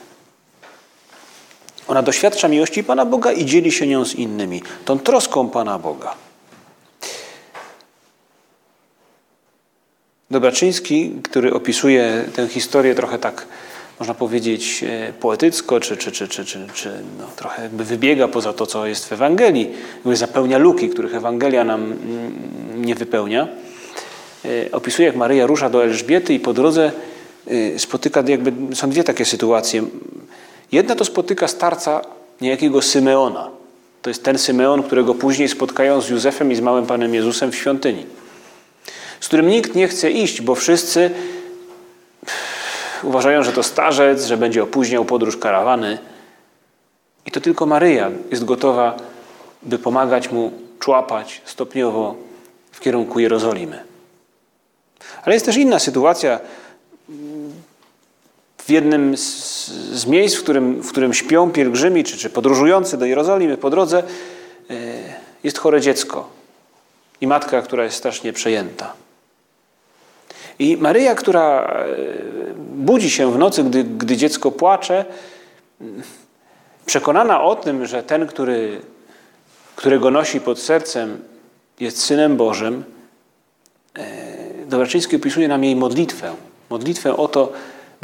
Ona 1.87 2.01
doświadcza 2.01 2.47
miłości 2.47 2.83
Pana 2.83 3.05
Boga 3.05 3.31
i 3.31 3.45
dzieli 3.45 3.71
się 3.71 3.87
nią 3.87 4.05
z 4.05 4.15
innymi, 4.15 4.61
tą 4.85 4.99
troską 4.99 5.49
Pana 5.49 5.79
Boga. 5.79 6.15
Dobraczyński, 10.31 11.11
który 11.23 11.53
opisuje 11.53 12.25
tę 12.35 12.47
historię 12.47 12.95
trochę 12.95 13.19
tak, 13.19 13.47
można 13.99 14.13
powiedzieć, 14.13 14.83
e, 14.87 15.13
poetycko, 15.13 15.79
czy, 15.79 15.97
czy, 15.97 16.11
czy, 16.11 16.27
czy, 16.27 16.45
czy, 16.45 16.67
czy 16.73 16.89
no, 17.19 17.27
trochę 17.35 17.63
jakby 17.63 17.83
wybiega 17.83 18.27
poza 18.27 18.53
to, 18.53 18.65
co 18.65 18.87
jest 18.87 19.05
w 19.05 19.13
Ewangelii, 19.13 19.71
jakby 19.95 20.15
zapełnia 20.15 20.57
luki, 20.57 20.89
których 20.89 21.15
Ewangelia 21.15 21.63
nam 21.63 21.83
mm, 21.83 22.85
nie 22.85 22.95
wypełnia. 22.95 23.47
E, 24.45 24.71
opisuje, 24.71 25.07
jak 25.07 25.15
Maryja 25.15 25.47
rusza 25.47 25.69
do 25.69 25.83
Elżbiety 25.83 26.33
i 26.33 26.39
po 26.39 26.53
drodze 26.53 26.91
e, 27.47 27.79
spotyka, 27.79 28.23
jakby 28.27 28.75
są 28.75 28.89
dwie 28.89 29.03
takie 29.03 29.25
sytuacje. 29.25 29.83
Jedna 30.71 30.95
to 30.95 31.05
spotyka 31.05 31.47
starca 31.47 32.01
niejakiego 32.41 32.81
Symeona. 32.81 33.49
To 34.01 34.09
jest 34.09 34.23
ten 34.23 34.37
Symeon, 34.37 34.83
którego 34.83 35.15
później 35.15 35.49
spotkają 35.49 36.01
z 36.01 36.09
Józefem 36.09 36.51
i 36.51 36.55
z 36.55 36.61
małym 36.61 36.85
Panem 36.85 37.13
Jezusem 37.13 37.51
w 37.51 37.55
świątyni 37.55 38.05
z 39.25 39.27
którym 39.27 39.47
nikt 39.47 39.75
nie 39.75 39.87
chce 39.87 40.11
iść, 40.11 40.41
bo 40.41 40.55
wszyscy 40.55 41.11
uważają, 43.03 43.43
że 43.43 43.51
to 43.51 43.63
starzec, 43.63 44.25
że 44.25 44.37
będzie 44.37 44.63
opóźniał 44.63 45.05
podróż 45.05 45.37
karawany. 45.37 45.97
I 47.25 47.31
to 47.31 47.41
tylko 47.41 47.65
Maryja 47.65 48.11
jest 48.31 48.45
gotowa, 48.45 48.97
by 49.63 49.79
pomagać 49.79 50.31
mu 50.31 50.51
człapać 50.79 51.41
stopniowo 51.45 52.15
w 52.71 52.79
kierunku 52.79 53.19
Jerozolimy. 53.19 53.83
Ale 55.23 55.35
jest 55.35 55.45
też 55.45 55.57
inna 55.57 55.79
sytuacja. 55.79 56.39
W 58.65 58.69
jednym 58.69 59.17
z, 59.17 59.67
z 59.69 60.05
miejsc, 60.05 60.35
w 60.35 60.43
którym, 60.43 60.81
w 60.81 60.91
którym 60.91 61.13
śpią 61.13 61.51
pielgrzymi 61.51 62.03
czy, 62.03 62.17
czy 62.17 62.29
podróżujący 62.29 62.97
do 62.97 63.05
Jerozolimy 63.05 63.57
po 63.57 63.69
drodze, 63.69 64.03
e, 64.69 64.73
jest 65.43 65.57
chore 65.57 65.81
dziecko 65.81 66.29
i 67.21 67.27
matka, 67.27 67.61
która 67.61 67.83
jest 67.83 67.97
strasznie 67.97 68.33
przejęta. 68.33 68.93
I 70.59 70.77
Maryja, 70.77 71.15
która 71.15 71.61
e, 71.61 71.85
budzi 72.57 73.09
się 73.09 73.31
w 73.31 73.37
nocy, 73.37 73.63
gdy, 73.63 73.83
gdy 73.83 74.17
dziecko 74.17 74.51
płacze, 74.51 75.05
przekonana 76.85 77.43
o 77.43 77.55
tym, 77.55 77.85
że 77.85 78.03
ten, 78.03 78.27
który, 78.27 78.81
którego 79.75 80.11
nosi 80.11 80.41
pod 80.41 80.59
sercem, 80.59 81.21
jest 81.79 81.97
Synem 81.97 82.37
Bożym, 82.37 82.83
e, 83.97 84.35
Dobraczyński 84.65 85.15
opisuje 85.15 85.47
nam 85.47 85.63
jej 85.63 85.75
modlitwę. 85.75 86.35
Modlitwę 86.69 87.17
o 87.17 87.27
to, 87.27 87.51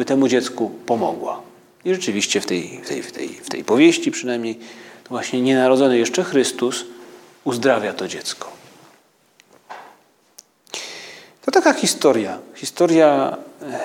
by 0.02 0.06
temu 0.06 0.28
dziecku 0.28 0.70
pomogła. 0.86 1.42
I 1.86 1.94
rzeczywiście 1.94 2.42
w 2.42 2.46
tej, 2.46 2.82
w 2.84 2.88
tej, 2.88 3.04
w 3.04 3.12
tej, 3.12 3.30
w 3.30 3.50
tej 3.50 3.64
powieści 3.64 4.12
przynajmniej 4.12 4.60
to 5.04 5.10
właśnie 5.10 5.42
nienarodzony 5.42 5.98
jeszcze 5.98 6.24
Chrystus 6.24 6.86
uzdrawia 7.44 7.94
to 7.94 8.08
dziecko. 8.08 8.50
To 11.42 11.52
taka 11.52 11.74
historia, 11.74 12.40
historia 12.56 13.38
e, 13.62 13.80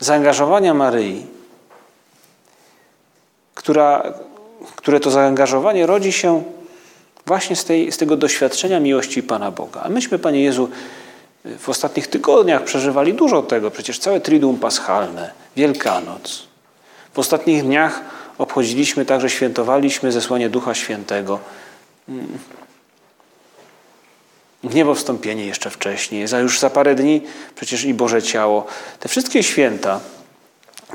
zaangażowania 0.00 0.74
Maryi, 0.74 1.26
która, 3.54 4.14
które 4.76 5.00
to 5.00 5.10
zaangażowanie 5.10 5.86
rodzi 5.86 6.12
się 6.12 6.42
właśnie 7.26 7.56
z, 7.56 7.64
tej, 7.64 7.92
z 7.92 7.96
tego 7.96 8.16
doświadczenia 8.16 8.80
miłości 8.80 9.22
Pana 9.22 9.50
Boga. 9.50 9.80
A 9.80 9.88
myśmy, 9.88 10.18
Panie 10.18 10.42
Jezu, 10.42 10.68
w 11.44 11.68
ostatnich 11.68 12.06
tygodniach 12.06 12.64
przeżywali 12.64 13.14
dużo 13.14 13.42
tego, 13.42 13.70
przecież 13.70 13.98
całe 13.98 14.20
Triduum 14.20 14.58
Paschalne, 14.58 15.30
Wielkanoc. 15.56 16.46
W 17.14 17.18
ostatnich 17.18 17.62
dniach 17.62 18.00
obchodziliśmy 18.38 19.04
także, 19.04 19.30
świętowaliśmy 19.30 20.12
zesłanie 20.12 20.50
Ducha 20.50 20.74
Świętego. 20.74 21.38
Mm 22.08 22.38
w 24.64 24.94
wstąpienie 24.94 25.46
jeszcze 25.46 25.70
wcześniej, 25.70 26.28
za 26.28 26.38
już 26.38 26.58
za 26.58 26.70
parę 26.70 26.94
dni 26.94 27.22
przecież 27.54 27.84
i 27.84 27.94
Boże 27.94 28.22
Ciało. 28.22 28.66
Te 29.00 29.08
wszystkie 29.08 29.42
święta 29.42 30.00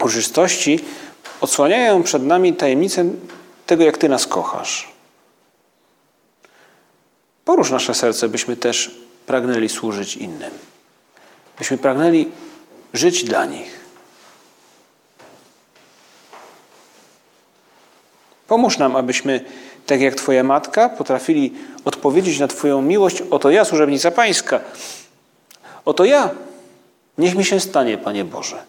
uroczystości 0.01 0.79
odsłaniają 1.41 2.03
przed 2.03 2.23
nami 2.23 2.53
tajemnicę 2.53 3.05
tego, 3.65 3.83
jak 3.83 3.97
Ty 3.97 4.09
nas 4.09 4.27
kochasz. 4.27 4.91
Porusz 7.45 7.71
nasze 7.71 7.93
serce, 7.93 8.29
byśmy 8.29 8.55
też 8.55 8.91
pragnęli 9.29 9.69
służyć 9.69 10.17
innym. 10.17 10.51
Byśmy 11.57 11.77
pragnęli 11.77 12.25
żyć 12.93 13.23
dla 13.23 13.45
nich. 13.45 13.79
Pomóż 18.47 18.77
nam, 18.77 18.95
abyśmy 18.95 19.45
tak 19.85 20.01
jak 20.01 20.15
Twoja 20.15 20.43
matka, 20.43 20.89
potrafili 20.89 21.53
odpowiedzieć 21.85 22.39
na 22.39 22.47
Twoją 22.47 22.81
miłość. 22.81 23.23
Oto 23.31 23.49
ja, 23.49 23.65
służebnica 23.65 24.11
Pańska. 24.11 24.59
Oto 25.85 26.05
ja. 26.05 26.29
Niech 27.17 27.35
mi 27.35 27.45
się 27.45 27.59
stanie, 27.59 27.97
Panie 27.97 28.25
Boże. 28.25 28.63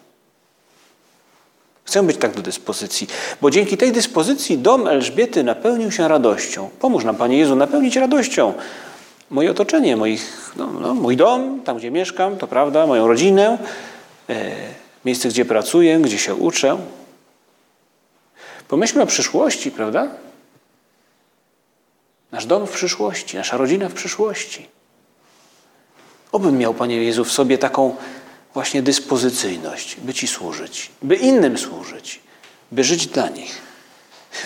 Chcę 1.85 2.03
być 2.03 2.17
tak 2.17 2.35
do 2.35 2.41
dyspozycji, 2.41 3.07
bo 3.41 3.51
dzięki 3.51 3.77
tej 3.77 3.91
dyspozycji 3.91 4.57
dom 4.57 4.87
Elżbiety 4.87 5.43
napełnił 5.43 5.91
się 5.91 6.07
radością. 6.07 6.69
Pomóż 6.79 7.03
nam, 7.03 7.15
Panie 7.15 7.37
Jezu, 7.37 7.55
napełnić 7.55 7.95
radością 7.95 8.53
moje 9.31 9.51
otoczenie, 9.51 9.97
moich, 9.97 10.51
no, 10.55 10.67
no, 10.67 10.93
mój 10.93 11.17
dom, 11.17 11.61
tam 11.61 11.77
gdzie 11.77 11.91
mieszkam, 11.91 12.37
to 12.37 12.47
prawda, 12.47 12.87
moją 12.87 13.07
rodzinę, 13.07 13.57
e, 14.29 14.51
miejsce, 15.05 15.29
gdzie 15.29 15.45
pracuję, 15.45 15.99
gdzie 15.99 16.17
się 16.17 16.35
uczę. 16.35 16.77
Pomyślmy 18.67 19.03
o 19.03 19.05
przyszłości, 19.05 19.71
prawda? 19.71 20.07
nasz 22.31 22.45
dom 22.45 22.67
w 22.67 22.71
przyszłości, 22.71 23.37
nasza 23.37 23.57
rodzina 23.57 23.89
w 23.89 23.93
przyszłości. 23.93 24.67
Obym 26.31 26.57
miał, 26.57 26.73
Panie 26.73 27.03
Jezu, 27.03 27.25
w 27.25 27.31
sobie 27.31 27.57
taką 27.57 27.95
właśnie 28.53 28.81
dyspozycyjność, 28.81 29.95
by 29.95 30.13
Ci 30.13 30.27
służyć, 30.27 30.91
by 31.01 31.15
innym 31.15 31.57
służyć, 31.57 32.19
by 32.71 32.83
żyć 32.83 33.07
dla 33.07 33.29
nich, 33.29 33.61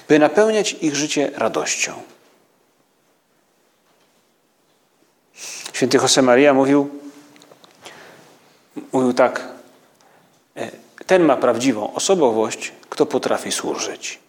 by 0.08 0.20
napełniać 0.20 0.76
ich 0.82 0.96
życie 0.96 1.32
radością. 1.36 1.94
Święty 5.76 5.98
Josemaria 5.98 6.54
mówił, 6.54 6.90
mówił 8.92 9.14
tak, 9.14 9.48
e, 10.58 10.72
ten 11.06 11.24
ma 11.24 11.38
prawdziwą 11.38 11.94
osobowość, 11.94 12.72
kto 12.90 13.06
potrafi 13.06 13.52
służyć. 13.52 14.20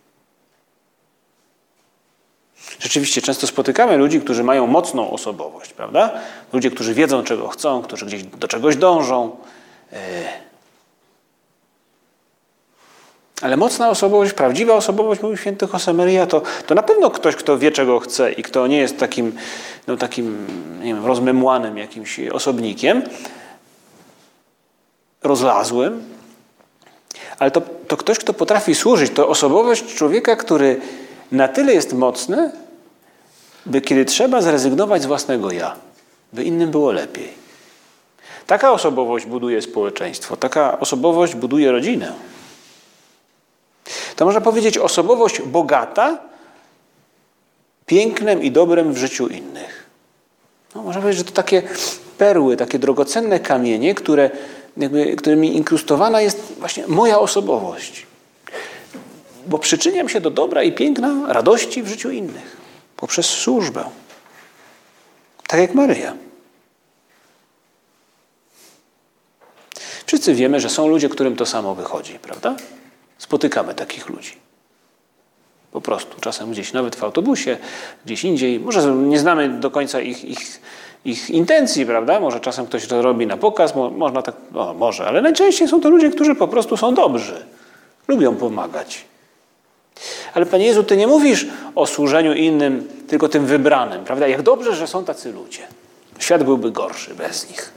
Rzeczywiście 2.78 3.22
często 3.22 3.46
spotykamy 3.46 3.96
ludzi, 3.96 4.20
którzy 4.20 4.44
mają 4.44 4.66
mocną 4.66 5.10
osobowość, 5.10 5.72
prawda? 5.72 6.12
Ludzie, 6.52 6.70
którzy 6.70 6.94
wiedzą, 6.94 7.22
czego 7.22 7.48
chcą, 7.48 7.82
którzy 7.82 8.06
gdzieś 8.06 8.22
do 8.22 8.48
czegoś 8.48 8.76
dążą. 8.76 9.36
Ale 13.42 13.56
mocna 13.56 13.90
osobowość, 13.90 14.32
prawdziwa 14.32 14.74
osobowość, 14.74 15.22
mówi 15.22 15.36
święty 15.36 15.66
Josemaria, 15.72 16.26
to, 16.26 16.42
to 16.66 16.74
na 16.74 16.82
pewno 16.82 17.10
ktoś, 17.10 17.36
kto 17.36 17.58
wie, 17.58 17.72
czego 17.72 18.00
chce 18.00 18.32
i 18.32 18.42
kto 18.42 18.66
nie 18.66 18.78
jest 18.78 18.98
takim, 18.98 19.32
no, 19.86 19.96
takim 19.96 20.46
nie 20.82 20.94
wiem, 20.94 21.06
rozmemłanym 21.06 21.78
jakimś 21.78 22.20
osobnikiem, 22.20 23.02
rozlazłym, 25.22 26.02
ale 27.38 27.50
to, 27.50 27.62
to 27.88 27.96
ktoś, 27.96 28.18
kto 28.18 28.34
potrafi 28.34 28.74
służyć, 28.74 29.12
to 29.12 29.28
osobowość 29.28 29.94
człowieka, 29.94 30.36
który 30.36 30.80
na 31.32 31.48
tyle 31.48 31.74
jest 31.74 31.92
mocny, 31.92 32.50
by 33.66 33.80
kiedy 33.80 34.04
trzeba 34.04 34.42
zrezygnować 34.42 35.02
z 35.02 35.06
własnego 35.06 35.50
ja, 35.50 35.76
by 36.32 36.44
innym 36.44 36.70
było 36.70 36.92
lepiej. 36.92 37.28
Taka 38.46 38.72
osobowość 38.72 39.26
buduje 39.26 39.62
społeczeństwo, 39.62 40.36
taka 40.36 40.80
osobowość 40.80 41.34
buduje 41.34 41.72
rodzinę. 41.72 42.12
To 44.16 44.24
można 44.24 44.40
powiedzieć 44.40 44.78
osobowość 44.78 45.42
bogata 45.42 46.18
pięknem 47.86 48.42
i 48.42 48.50
dobrem 48.50 48.92
w 48.92 48.96
życiu 48.96 49.28
innych. 49.28 49.86
No, 50.74 50.82
można 50.82 51.00
powiedzieć, 51.00 51.18
że 51.18 51.32
to 51.32 51.42
takie 51.42 51.62
perły, 52.18 52.56
takie 52.56 52.78
drogocenne 52.78 53.40
kamienie, 53.40 53.94
które, 53.94 54.30
jakby, 54.76 55.16
którymi 55.16 55.56
inkrustowana 55.56 56.20
jest 56.20 56.52
właśnie 56.58 56.86
moja 56.86 57.18
osobowość. 57.18 58.06
Bo 59.46 59.58
przyczyniam 59.58 60.08
się 60.08 60.20
do 60.20 60.30
dobra 60.30 60.62
i 60.62 60.72
piękna, 60.72 61.32
radości 61.32 61.82
w 61.82 61.88
życiu 61.88 62.10
innych 62.10 62.56
poprzez 62.96 63.26
służbę. 63.26 63.84
Tak 65.46 65.60
jak 65.60 65.74
Maryja. 65.74 66.16
Wszyscy 70.06 70.34
wiemy, 70.34 70.60
że 70.60 70.70
są 70.70 70.88
ludzie, 70.88 71.08
którym 71.08 71.36
to 71.36 71.46
samo 71.46 71.74
wychodzi, 71.74 72.18
prawda? 72.18 72.56
Spotykamy 73.26 73.74
takich 73.74 74.08
ludzi. 74.08 74.32
Po 75.72 75.80
prostu, 75.80 76.20
czasem 76.20 76.50
gdzieś, 76.50 76.72
nawet 76.72 76.96
w 76.96 77.04
autobusie, 77.04 77.56
gdzieś 78.04 78.24
indziej. 78.24 78.60
Może 78.60 78.94
nie 78.94 79.18
znamy 79.18 79.48
do 79.48 79.70
końca 79.70 80.00
ich, 80.00 80.24
ich, 80.24 80.60
ich 81.04 81.30
intencji, 81.30 81.86
prawda? 81.86 82.20
Może 82.20 82.40
czasem 82.40 82.66
ktoś 82.66 82.86
to 82.86 83.02
robi 83.02 83.26
na 83.26 83.36
pokaz, 83.36 83.74
można 83.96 84.22
tak, 84.22 84.34
no 84.52 84.74
może, 84.74 85.06
ale 85.06 85.22
najczęściej 85.22 85.68
są 85.68 85.80
to 85.80 85.90
ludzie, 85.90 86.10
którzy 86.10 86.34
po 86.34 86.48
prostu 86.48 86.76
są 86.76 86.94
dobrzy. 86.94 87.46
Lubią 88.08 88.36
pomagać. 88.36 89.04
Ale 90.34 90.46
Panie 90.46 90.66
Jezu, 90.66 90.84
Ty 90.84 90.96
nie 90.96 91.06
mówisz 91.06 91.46
o 91.74 91.86
służeniu 91.86 92.34
innym, 92.34 92.88
tylko 93.08 93.28
tym 93.28 93.46
wybranym, 93.46 94.04
prawda? 94.04 94.28
Jak 94.28 94.42
dobrze, 94.42 94.74
że 94.74 94.86
są 94.86 95.04
tacy 95.04 95.32
ludzie. 95.32 95.66
Świat 96.18 96.44
byłby 96.44 96.70
gorszy 96.70 97.14
bez 97.14 97.50
nich. 97.50 97.72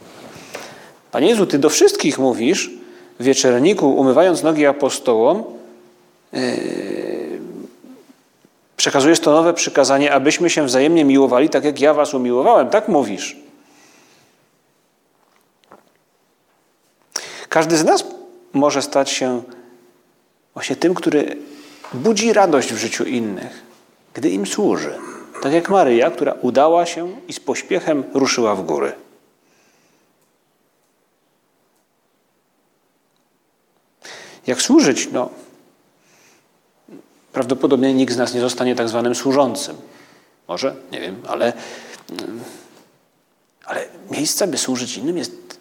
Panie 1.12 1.28
Jezu, 1.28 1.46
Ty 1.46 1.60
do 1.60 1.70
wszystkich 1.70 2.20
mówisz 2.20 2.79
wieczerniku, 3.20 3.96
umywając 3.96 4.44
nogi 4.44 4.66
apostołom, 4.66 5.44
yy, 6.34 7.40
przekazujesz 8.78 9.20
to 9.20 9.32
nowe 9.32 9.54
przykazanie, 9.54 10.14
abyśmy 10.14 10.50
się 10.50 10.66
wzajemnie 10.66 11.06
miłowali, 11.06 11.50
tak 11.50 11.66
jak 11.66 11.82
ja 11.82 11.94
Was 11.94 12.14
umiłowałem. 12.14 12.70
Tak 12.70 12.88
mówisz. 12.88 13.38
Każdy 17.50 17.78
z 17.78 17.84
nas 17.84 18.06
może 18.54 18.82
stać 18.82 19.10
się 19.10 19.42
właśnie 20.54 20.76
tym, 20.76 20.94
który 20.94 21.38
budzi 21.94 22.34
radość 22.34 22.74
w 22.74 22.78
życiu 22.78 23.04
innych, 23.04 23.64
gdy 24.14 24.30
im 24.30 24.48
służy. 24.48 24.94
Tak 25.42 25.54
jak 25.54 25.70
Maryja, 25.70 26.12
która 26.12 26.34
udała 26.42 26.86
się 26.86 27.16
i 27.28 27.34
z 27.34 27.40
pośpiechem 27.40 28.04
ruszyła 28.14 28.56
w 28.56 28.66
góry. 28.66 28.92
Jak 34.48 34.62
służyć? 34.62 35.12
No, 35.12 35.30
prawdopodobnie 37.34 37.94
nikt 37.94 38.14
z 38.14 38.18
nas 38.18 38.34
nie 38.34 38.42
zostanie 38.42 38.76
tak 38.76 38.90
zwanym 38.90 39.16
służącym. 39.16 39.76
Może, 40.48 40.76
nie 40.92 41.02
wiem, 41.02 41.22
ale, 41.28 41.54
ale 43.66 43.86
miejsca, 44.12 44.48
by 44.48 44.58
służyć 44.58 44.98
innym 44.98 45.18
jest 45.18 45.60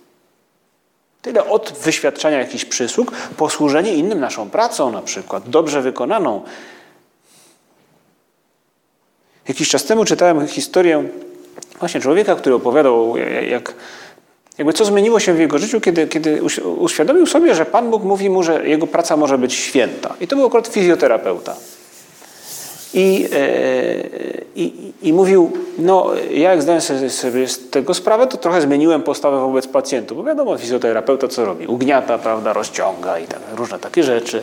tyle 1.23 1.45
od 1.45 1.73
wyświadczania 1.73 2.39
jakichś 2.39 2.65
przysług, 2.65 3.13
posłużenie 3.37 3.95
innym 3.95 4.21
naszą 4.21 4.51
pracą 4.51 4.93
na 4.93 5.03
przykład, 5.03 5.49
dobrze 5.49 5.83
wykonaną. 5.83 6.43
Jakiś 9.49 9.69
czas 9.69 9.85
temu 9.85 10.05
czytałem 10.05 10.49
historię 10.49 11.09
właśnie 11.79 12.01
człowieka, 12.01 12.37
który 12.37 12.55
opowiadał, 12.55 13.17
jak 13.49 13.75
jakby 14.59 14.73
co 14.73 14.85
zmieniło 14.85 15.21
się 15.21 15.35
w 15.35 15.39
jego 15.39 15.59
życiu, 15.59 15.81
kiedy, 15.81 16.07
kiedy 16.07 16.43
uświadomił 16.79 17.27
sobie, 17.27 17.55
że 17.55 17.67
Pan 17.67 17.91
Bóg 17.91 18.03
mówi 18.03 18.31
mu, 18.31 18.43
że 18.43 18.69
jego 18.69 18.87
praca 18.87 19.17
może 19.17 19.39
być 19.39 19.55
święta. 19.55 20.15
I 20.21 20.29
to 20.29 20.37
był 20.37 20.47
akurat 20.47 20.69
fizjoterapeuta. 20.69 21.57
I, 22.95 23.29
e, 23.33 23.39
i, 24.57 24.93
I 25.03 25.13
mówił, 25.13 25.53
no 25.79 26.11
ja 26.31 26.51
jak 26.51 26.63
zdałem 26.63 26.81
sobie, 26.81 27.49
z 27.49 27.71
tego 27.71 27.95
sprawę, 27.95 28.27
to 28.27 28.37
trochę 28.37 28.61
zmieniłem 28.61 29.03
postawę 29.03 29.41
wobec 29.41 29.67
pacjentów, 29.67 30.17
bo 30.17 30.25
wiadomo, 30.25 30.59
fizjoterapeuta 30.59 31.29
co 31.29 31.45
robi? 31.45 31.67
Ugniata, 31.67 32.19
prawda, 32.19 32.53
rozciąga 32.53 33.19
i 33.19 33.27
tak, 33.27 33.41
różne 33.57 33.79
takie 33.79 34.03
rzeczy. 34.03 34.43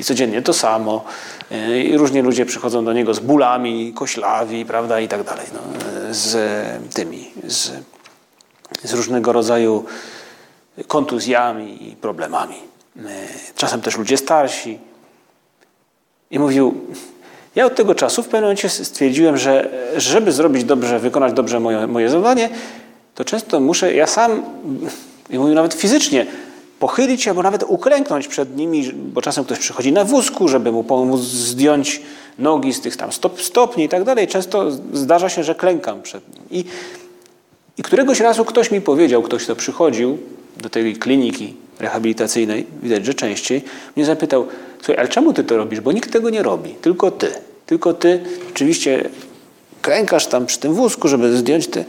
I 0.00 0.04
codziennie 0.04 0.42
to 0.42 0.52
samo. 0.52 1.04
E, 1.50 1.80
I 1.80 1.96
różni 1.96 2.22
ludzie 2.22 2.46
przychodzą 2.46 2.84
do 2.84 2.92
niego 2.92 3.14
z 3.14 3.20
bólami, 3.20 3.92
koślawi, 3.94 4.64
prawda, 4.64 5.00
i 5.00 5.08
tak 5.08 5.22
dalej. 5.22 5.46
No, 5.54 5.60
z 6.10 6.36
tymi, 6.94 7.30
z 7.44 7.72
z 8.82 8.92
różnego 8.92 9.32
rodzaju 9.32 9.84
kontuzjami 10.86 11.88
i 11.88 11.96
problemami. 11.96 12.56
Czasem 13.56 13.80
też 13.80 13.98
ludzie 13.98 14.16
starsi. 14.16 14.78
I 16.30 16.38
mówił, 16.38 16.74
ja 17.54 17.66
od 17.66 17.74
tego 17.74 17.94
czasu 17.94 18.22
w 18.22 18.26
pewnym 18.26 18.42
momencie 18.42 18.68
stwierdziłem, 18.68 19.36
że 19.36 19.70
żeby 19.96 20.32
zrobić 20.32 20.64
dobrze, 20.64 20.98
wykonać 20.98 21.32
dobrze 21.32 21.60
moje, 21.60 21.86
moje 21.86 22.10
zadanie, 22.10 22.50
to 23.14 23.24
często 23.24 23.60
muszę 23.60 23.94
ja 23.94 24.06
sam, 24.06 24.42
i 25.30 25.38
mówił 25.38 25.54
nawet 25.54 25.74
fizycznie, 25.74 26.26
pochylić 26.78 27.22
się 27.22 27.30
albo 27.30 27.42
nawet 27.42 27.64
uklęknąć 27.68 28.28
przed 28.28 28.56
nimi, 28.56 28.92
bo 28.92 29.22
czasem 29.22 29.44
ktoś 29.44 29.58
przychodzi 29.58 29.92
na 29.92 30.04
wózku, 30.04 30.48
żeby 30.48 30.72
mu 30.72 30.84
pomóc 30.84 31.20
zdjąć 31.20 32.02
nogi 32.38 32.72
z 32.72 32.80
tych 32.80 32.96
tam 32.96 33.12
stop, 33.12 33.42
stopni 33.42 33.84
i 33.84 33.88
tak 33.88 34.04
dalej. 34.04 34.28
Często 34.28 34.70
zdarza 34.92 35.28
się, 35.28 35.44
że 35.44 35.54
klękam 35.54 36.02
przed 36.02 36.34
nim. 36.34 36.44
I 36.50 36.64
i 37.78 37.82
któregoś 37.82 38.20
razu 38.20 38.44
ktoś 38.44 38.70
mi 38.70 38.80
powiedział, 38.80 39.22
ktoś, 39.22 39.44
kto 39.44 39.56
przychodził 39.56 40.18
do 40.56 40.70
tej 40.70 40.96
kliniki 40.96 41.54
rehabilitacyjnej, 41.78 42.66
widać, 42.82 43.06
że 43.06 43.14
częściej, 43.14 43.64
mnie 43.96 44.04
zapytał, 44.04 44.46
słuchaj, 44.78 44.96
ale 44.98 45.08
czemu 45.08 45.32
ty 45.32 45.44
to 45.44 45.56
robisz? 45.56 45.80
Bo 45.80 45.92
nikt 45.92 46.12
tego 46.12 46.30
nie 46.30 46.42
robi, 46.42 46.70
tylko 46.70 47.10
ty. 47.10 47.32
Tylko 47.66 47.94
ty 47.94 48.24
oczywiście 48.50 49.10
klękasz 49.82 50.26
tam 50.26 50.46
przy 50.46 50.58
tym 50.58 50.74
wózku, 50.74 51.08
żeby 51.08 51.36
zdjąć 51.36 51.66
te, 51.66 51.80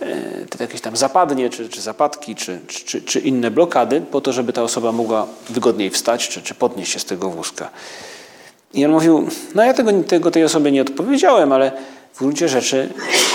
e, 0.00 0.46
te 0.46 0.64
jakieś 0.64 0.80
tam 0.80 0.96
zapadnie, 0.96 1.50
czy, 1.50 1.68
czy 1.68 1.80
zapadki, 1.80 2.34
czy, 2.34 2.60
czy, 2.66 3.02
czy, 3.02 3.20
inne 3.20 3.50
blokady, 3.50 4.00
po 4.00 4.20
to, 4.20 4.32
żeby 4.32 4.52
ta 4.52 4.62
osoba 4.62 4.92
mogła 4.92 5.26
wygodniej 5.50 5.90
wstać, 5.90 6.28
czy, 6.28 6.42
czy 6.42 6.54
podnieść 6.54 6.92
się 6.92 6.98
z 6.98 7.04
tego 7.04 7.30
wózka. 7.30 7.70
I 8.74 8.84
on 8.84 8.90
mówił, 8.90 9.28
no 9.54 9.64
ja 9.64 9.74
tego, 9.74 9.92
tego 10.02 10.30
tej 10.30 10.44
osobie 10.44 10.72
nie 10.72 10.82
odpowiedziałem, 10.82 11.52
ale 11.52 11.72
w 12.14 12.18
gruncie 12.18 12.48
rzeczy 12.48 12.88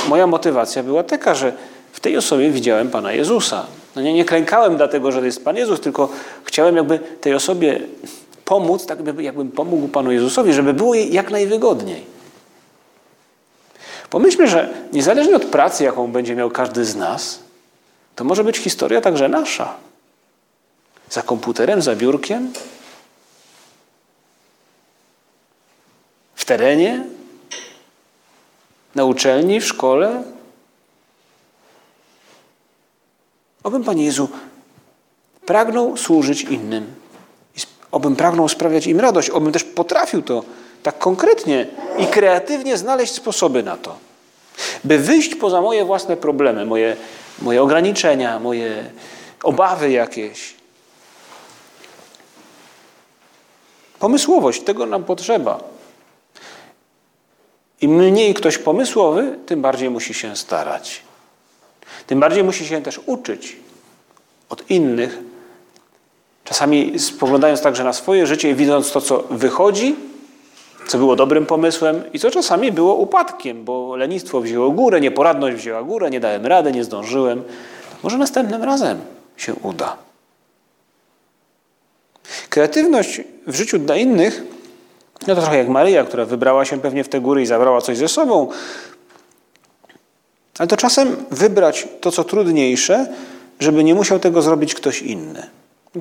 moja 0.08 0.28
motywacja 0.28 0.84
była 0.84 1.04
taka, 1.04 1.36
że 1.36 1.54
w 1.92 2.00
tej 2.00 2.18
osobie 2.18 2.52
widziałem 2.52 2.90
Pana 2.90 3.14
Jezusa. 3.14 3.66
No 3.96 4.02
nie, 4.02 4.14
nie 4.14 4.26
klękałem 4.26 4.78
dlatego, 4.78 5.12
że 5.12 5.20
to 5.20 5.26
jest 5.26 5.46
Pan 5.46 5.56
Jezus, 5.56 5.80
tylko 5.80 6.10
chciałem 6.44 6.76
jakby 6.76 7.00
tej 7.00 7.34
osobie 7.34 7.80
pomóc, 8.46 8.86
tak 8.86 9.06
jakby, 9.06 9.24
jakbym 9.24 9.52
pomógł 9.52 9.88
Panu 9.88 10.12
Jezusowi, 10.12 10.54
żeby 10.54 10.74
było 10.74 10.96
jej 10.96 11.14
jak 11.14 11.32
najwygodniej. 11.32 12.06
Pomyślmy, 14.10 14.48
że 14.48 14.74
niezależnie 14.94 15.36
od 15.36 15.46
pracy, 15.46 15.84
jaką 15.84 16.12
będzie 16.12 16.36
miał 16.36 16.50
każdy 16.52 16.86
z 16.86 16.96
nas, 16.96 17.40
to 18.16 18.24
może 18.24 18.44
być 18.44 18.58
historia 18.58 19.02
także 19.02 19.30
nasza. 19.30 19.76
Za 21.10 21.22
komputerem, 21.22 21.82
za 21.82 21.96
biurkiem, 21.96 22.54
w 26.36 26.46
terenie, 26.46 27.04
Na 28.96 29.06
uczelni, 29.06 29.62
w 29.62 29.66
szkole? 29.66 30.24
Obym, 33.70 33.84
Panie 33.84 34.06
Jezu, 34.06 34.30
pragnął 35.46 35.98
służyć 35.98 36.42
innym. 36.42 36.94
Obym 37.92 38.16
pragnął 38.16 38.50
sprawiać 38.50 38.88
im 38.88 39.00
radość. 39.00 39.30
Obym 39.30 39.52
też 39.52 39.64
potrafił 39.64 40.22
to 40.22 40.44
tak 40.84 40.98
konkretnie 40.98 41.68
i 41.98 42.08
kreatywnie 42.08 42.78
znaleźć 42.78 43.14
sposoby 43.14 43.64
na 43.64 43.78
to. 43.78 43.98
By 44.84 44.98
wyjść 44.98 45.36
poza 45.36 45.62
moje 45.62 45.86
własne 45.86 46.18
problemy, 46.18 46.66
moje, 46.66 46.96
moje 47.42 47.62
ograniczenia, 47.62 48.40
moje 48.40 48.92
obawy 49.44 49.92
jakieś. 49.92 50.56
Pomysłowość, 54.00 54.62
tego 54.62 54.86
nam 54.86 55.04
potrzeba. 55.04 55.60
Im 57.82 57.96
mniej 57.96 58.34
ktoś 58.34 58.58
pomysłowy, 58.58 59.40
tym 59.46 59.62
bardziej 59.62 59.90
musi 59.90 60.14
się 60.14 60.36
starać. 60.36 61.09
Tym 62.10 62.20
bardziej 62.20 62.44
musi 62.44 62.66
się 62.66 62.82
też 62.82 63.00
uczyć 63.06 63.58
od 64.50 64.70
innych. 64.72 65.18
Czasami 66.44 67.00
spoglądając 67.00 67.62
także 67.62 67.84
na 67.84 67.94
swoje 67.94 68.28
życie 68.28 68.50
i 68.50 68.56
widząc 68.56 68.92
to, 68.92 69.02
co 69.02 69.24
wychodzi, 69.30 69.96
co 70.88 70.98
było 70.98 71.16
dobrym 71.16 71.46
pomysłem 71.46 72.04
i 72.14 72.20
co 72.20 72.32
czasami 72.32 72.72
było 72.72 72.96
upadkiem, 72.96 73.66
bo 73.66 73.96
lenistwo 73.96 74.42
wzięło 74.42 74.72
górę, 74.72 75.02
nieporadność 75.02 75.58
wzięła 75.58 75.84
górę, 75.84 76.10
nie 76.10 76.20
dałem 76.20 76.46
rady, 76.46 76.72
nie 76.72 76.84
zdążyłem. 76.84 77.44
Może 78.04 78.18
następnym 78.18 78.64
razem 78.64 79.00
się 79.38 79.54
uda. 79.54 79.98
Kreatywność 82.50 83.22
w 83.48 83.56
życiu 83.56 83.80
dla 83.80 83.96
innych, 83.96 84.44
no 85.28 85.36
to 85.36 85.42
trochę 85.42 85.58
jak 85.58 85.70
Maryja, 85.70 86.04
która 86.04 86.26
wybrała 86.26 86.66
się 86.66 86.80
pewnie 86.80 87.04
w 87.04 87.10
te 87.10 87.22
góry 87.22 87.42
i 87.42 87.46
zabrała 87.46 87.82
coś 87.82 87.98
ze 87.98 88.08
sobą, 88.08 88.48
ale 90.60 90.68
to 90.68 90.78
czasem 90.78 91.16
wybrać 91.32 91.88
to, 92.02 92.12
co 92.12 92.24
trudniejsze, 92.24 93.08
żeby 93.60 93.84
nie 93.84 93.96
musiał 93.96 94.20
tego 94.20 94.42
zrobić 94.42 94.74
ktoś 94.74 95.02
inny. 95.02 95.48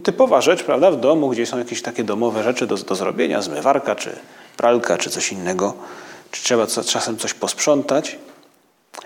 Typowa 0.03 0.41
rzecz, 0.41 0.63
prawda, 0.63 0.91
w 0.91 1.01
domu, 1.01 1.29
gdzie 1.29 1.47
są 1.47 1.59
jakieś 1.59 1.83
takie 1.83 2.05
domowe 2.05 2.43
rzeczy 2.43 2.67
do, 2.67 2.77
do 2.77 2.95
zrobienia, 2.95 3.43
zmywarka, 3.43 3.95
czy 3.95 4.17
pralka, 4.57 4.99
czy 4.99 5.11
coś 5.11 5.33
innego, 5.33 5.75
czy 6.31 6.43
trzeba 6.43 6.67
co, 6.67 6.85
czasem 6.85 7.17
coś 7.17 7.35
posprzątać. 7.35 8.19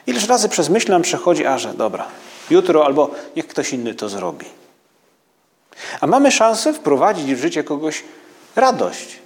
Ileż 0.07 0.29
razy 0.29 0.49
przez 0.49 0.69
myśl 0.69 0.91
nam 0.91 1.03
przechodzi, 1.03 1.47
a 1.47 1.59
że 1.59 1.75
dobra, 1.75 2.07
jutro 2.51 2.85
albo 2.85 3.11
niech 3.37 3.47
ktoś 3.47 3.73
inny 3.73 3.95
to 3.95 4.09
zrobi. 4.09 4.47
A 6.01 6.07
mamy 6.07 6.31
szansę 6.31 6.73
wprowadzić 6.73 7.35
w 7.35 7.41
życie 7.41 7.65
kogoś 7.65 8.05
radość. 8.57 9.19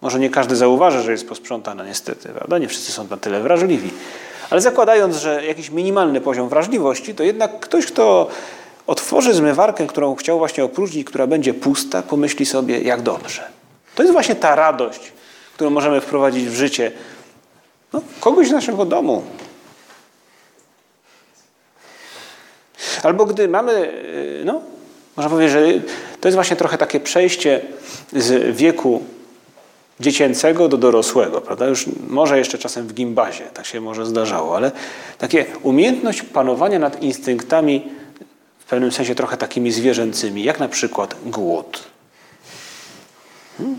Może 0.00 0.18
nie 0.18 0.30
każdy 0.30 0.56
zauważy, 0.56 1.02
że 1.02 1.12
jest 1.12 1.28
posprzątana, 1.28 1.84
niestety, 1.84 2.28
prawda? 2.28 2.58
Nie 2.58 2.68
wszyscy 2.68 2.92
są 2.92 3.06
na 3.08 3.16
tyle 3.16 3.40
wrażliwi. 3.40 3.90
Ale 4.52 4.60
zakładając, 4.60 5.16
że 5.16 5.46
jakiś 5.46 5.70
minimalny 5.70 6.20
poziom 6.20 6.48
wrażliwości, 6.48 7.14
to 7.14 7.22
jednak 7.22 7.60
ktoś, 7.60 7.86
kto 7.86 8.28
otworzy 8.86 9.34
zmywarkę, 9.34 9.86
którą 9.86 10.14
chciał 10.14 10.38
właśnie 10.38 10.64
opróżnić, 10.64 11.06
która 11.06 11.26
będzie 11.26 11.54
pusta, 11.54 12.02
pomyśli 12.02 12.46
sobie, 12.46 12.80
jak 12.80 13.02
dobrze. 13.02 13.50
To 13.94 14.02
jest 14.02 14.12
właśnie 14.12 14.34
ta 14.34 14.54
radość, 14.54 15.12
którą 15.54 15.70
możemy 15.70 16.00
wprowadzić 16.00 16.48
w 16.48 16.54
życie 16.54 16.92
no, 17.92 18.00
kogoś 18.20 18.48
z 18.48 18.50
naszego 18.50 18.84
domu. 18.84 19.22
Albo 23.02 23.26
gdy 23.26 23.48
mamy, 23.48 23.72
y, 23.72 24.42
no, 24.44 24.60
można 25.16 25.30
powiedzieć, 25.30 25.52
że 25.52 25.60
to 26.20 26.28
jest 26.28 26.36
właśnie 26.36 26.56
trochę 26.56 26.78
takie 26.78 27.00
przejście 27.00 27.60
z 28.12 28.56
wieku 28.56 29.04
dziecięcego 30.00 30.68
do 30.68 30.78
dorosłego, 30.78 31.40
prawda? 31.40 31.66
Już 31.66 31.86
może 32.08 32.38
jeszcze 32.38 32.58
czasem 32.58 32.88
w 32.88 32.94
gimbazie, 32.94 33.44
tak 33.44 33.66
się 33.66 33.80
może 33.80 34.06
zdarzało, 34.06 34.56
ale 34.56 34.72
takie 35.18 35.46
umiejętność 35.62 36.22
panowania 36.22 36.78
nad 36.78 37.02
instynktami 37.02 37.88
w 38.58 38.64
pewnym 38.64 38.92
sensie 38.92 39.14
trochę 39.14 39.36
takimi 39.36 39.72
zwierzęcymi, 39.72 40.44
jak 40.44 40.60
na 40.60 40.68
przykład 40.68 41.16
głód. 41.26 41.82
Hmm? 43.58 43.76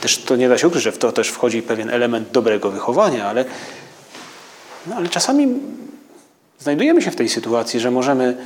Też 0.00 0.18
to 0.18 0.36
nie 0.36 0.48
da 0.48 0.58
się 0.58 0.68
ukryć, 0.68 0.82
że 0.82 0.92
w 0.92 0.98
to 0.98 1.12
też 1.12 1.28
wchodzi 1.28 1.62
pewien 1.62 1.90
element 1.90 2.30
dobrego 2.30 2.70
wychowania, 2.70 3.26
ale, 3.26 3.44
no, 4.86 4.96
ale 4.96 5.08
czasami 5.08 5.48
znajdujemy 6.58 7.02
się 7.02 7.10
w 7.10 7.16
tej 7.16 7.28
sytuacji, 7.28 7.80
że 7.80 7.90
możemy 7.90 8.36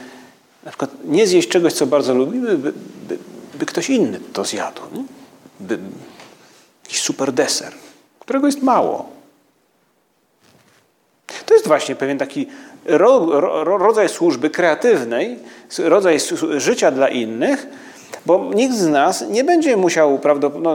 na 0.64 0.70
przykład 0.70 0.90
nie 1.04 1.26
zjeść 1.26 1.48
czegoś, 1.48 1.72
co 1.72 1.86
bardzo 1.86 2.14
lubimy, 2.14 2.58
by, 2.58 2.72
by, 3.08 3.18
by 3.54 3.66
ktoś 3.66 3.90
inny 3.90 4.20
to 4.32 4.44
zjadł. 4.44 4.82
Nie? 4.92 5.04
By, 5.60 5.78
jakiś 6.84 7.00
super 7.00 7.32
deser, 7.32 7.72
którego 8.18 8.46
jest 8.46 8.62
mało. 8.62 9.08
To 11.46 11.54
jest 11.54 11.66
właśnie 11.66 11.96
pewien 11.96 12.18
taki 12.18 12.46
ro, 12.84 13.40
ro, 13.40 13.78
rodzaj 13.78 14.08
służby 14.08 14.50
kreatywnej, 14.50 15.38
rodzaj 15.78 16.18
życia 16.56 16.90
dla 16.90 17.08
innych, 17.08 17.66
bo 18.26 18.50
nikt 18.54 18.74
z 18.74 18.86
nas 18.86 19.24
nie 19.30 19.44
będzie 19.44 19.76
musiał, 19.76 20.20
no, 20.62 20.74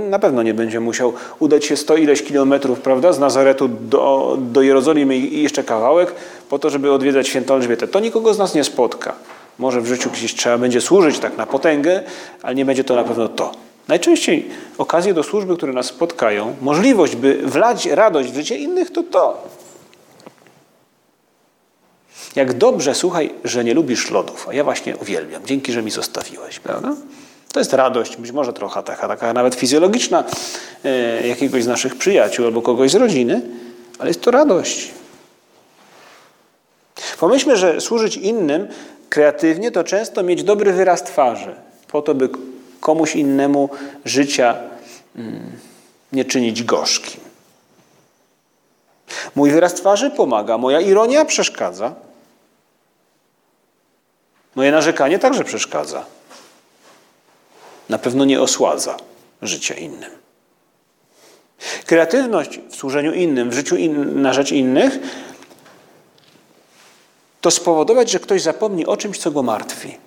na 0.00 0.18
pewno 0.18 0.42
nie 0.42 0.54
będzie 0.54 0.80
musiał 0.80 1.12
udać 1.38 1.64
się 1.64 1.76
sto 1.76 1.96
ileś 1.96 2.22
kilometrów 2.22 2.80
prawda, 2.80 3.12
z 3.12 3.18
Nazaretu 3.18 3.68
do, 3.68 4.36
do 4.40 4.62
Jerozolimy 4.62 5.16
i 5.16 5.42
jeszcze 5.42 5.64
kawałek 5.64 6.14
po 6.48 6.58
to, 6.58 6.70
żeby 6.70 6.92
odwiedzać 6.92 7.28
świętą 7.28 7.54
Elżbietę. 7.54 7.88
To 7.88 8.00
nikogo 8.00 8.34
z 8.34 8.38
nas 8.38 8.54
nie 8.54 8.64
spotka. 8.64 9.14
Może 9.58 9.80
w 9.80 9.86
życiu 9.86 10.10
gdzieś 10.10 10.34
trzeba 10.34 10.58
będzie 10.58 10.80
służyć 10.80 11.18
tak 11.18 11.36
na 11.36 11.46
potęgę, 11.46 12.02
ale 12.42 12.54
nie 12.54 12.64
będzie 12.64 12.84
to 12.84 12.96
na 12.96 13.04
pewno 13.04 13.28
to. 13.28 13.52
Najczęściej 13.88 14.48
okazje 14.78 15.14
do 15.14 15.22
służby, 15.22 15.56
które 15.56 15.72
nas 15.72 15.86
spotkają, 15.86 16.56
możliwość, 16.60 17.16
by 17.16 17.34
wlać 17.42 17.86
radość 17.86 18.30
w 18.30 18.34
życie 18.34 18.56
innych, 18.56 18.90
to 18.90 19.02
to. 19.02 19.48
Jak 22.36 22.52
dobrze, 22.52 22.94
słuchaj, 22.94 23.34
że 23.44 23.64
nie 23.64 23.74
lubisz 23.74 24.10
lodów, 24.10 24.48
a 24.48 24.54
ja 24.54 24.64
właśnie 24.64 24.96
uwielbiam. 24.96 25.46
Dzięki, 25.46 25.72
że 25.72 25.82
mi 25.82 25.90
zostawiłeś, 25.90 26.58
prawda? 26.58 26.96
To 27.52 27.60
jest 27.60 27.72
radość, 27.72 28.16
być 28.16 28.32
może 28.32 28.52
trochę 28.52 28.82
taka, 28.82 29.08
taka 29.08 29.32
nawet 29.32 29.54
fizjologiczna 29.54 30.24
e, 30.84 31.28
jakiegoś 31.28 31.64
z 31.64 31.66
naszych 31.66 31.98
przyjaciół 31.98 32.46
albo 32.46 32.62
kogoś 32.62 32.90
z 32.90 32.94
rodziny, 32.94 33.42
ale 33.98 34.10
jest 34.10 34.20
to 34.20 34.30
radość. 34.30 34.90
Pomyślmy, 37.20 37.56
że 37.56 37.80
służyć 37.80 38.16
innym 38.16 38.68
kreatywnie 39.08 39.70
to 39.70 39.84
często 39.84 40.22
mieć 40.22 40.42
dobry 40.42 40.72
wyraz 40.72 41.02
twarzy, 41.02 41.54
po 41.88 42.02
to, 42.02 42.14
by 42.14 42.28
komuś 42.80 43.16
innemu 43.16 43.68
życia 44.04 44.56
mm, 45.16 45.52
nie 46.12 46.24
czynić 46.24 46.62
gorzkim. 46.62 47.20
Mój 49.34 49.50
wyraz 49.50 49.74
twarzy 49.74 50.10
pomaga, 50.10 50.58
moja 50.58 50.80
ironia 50.80 51.24
przeszkadza. 51.24 51.94
Moje 54.54 54.72
narzekanie 54.72 55.18
także 55.18 55.44
przeszkadza. 55.44 56.04
Na 57.88 57.98
pewno 57.98 58.24
nie 58.24 58.40
osładza 58.40 58.96
życia 59.42 59.74
innym. 59.74 60.10
Kreatywność 61.86 62.60
w 62.70 62.76
służeniu 62.76 63.12
innym, 63.12 63.50
w 63.50 63.54
życiu 63.54 63.76
in, 63.76 64.22
na 64.22 64.32
rzecz 64.32 64.52
innych, 64.52 64.98
to 67.40 67.50
spowodować, 67.50 68.10
że 68.10 68.20
ktoś 68.20 68.42
zapomni 68.42 68.86
o 68.86 68.96
czymś, 68.96 69.18
co 69.18 69.30
go 69.30 69.42
martwi. 69.42 69.98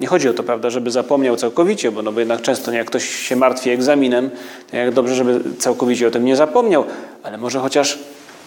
Nie 0.00 0.06
chodzi 0.06 0.28
o 0.28 0.34
to, 0.34 0.42
prawda, 0.42 0.70
żeby 0.70 0.90
zapomniał 0.90 1.36
całkowicie, 1.36 1.92
bo, 1.92 2.02
no, 2.02 2.12
bo 2.12 2.20
jednak 2.20 2.42
często 2.42 2.72
jak 2.72 2.86
ktoś 2.86 3.08
się 3.08 3.36
martwi 3.36 3.70
egzaminem, 3.70 4.30
to 4.70 4.76
jak 4.76 4.94
dobrze, 4.94 5.14
żeby 5.14 5.40
całkowicie 5.58 6.08
o 6.08 6.10
tym 6.10 6.24
nie 6.24 6.36
zapomniał, 6.36 6.84
ale 7.22 7.38
może 7.38 7.58
chociaż 7.58 7.98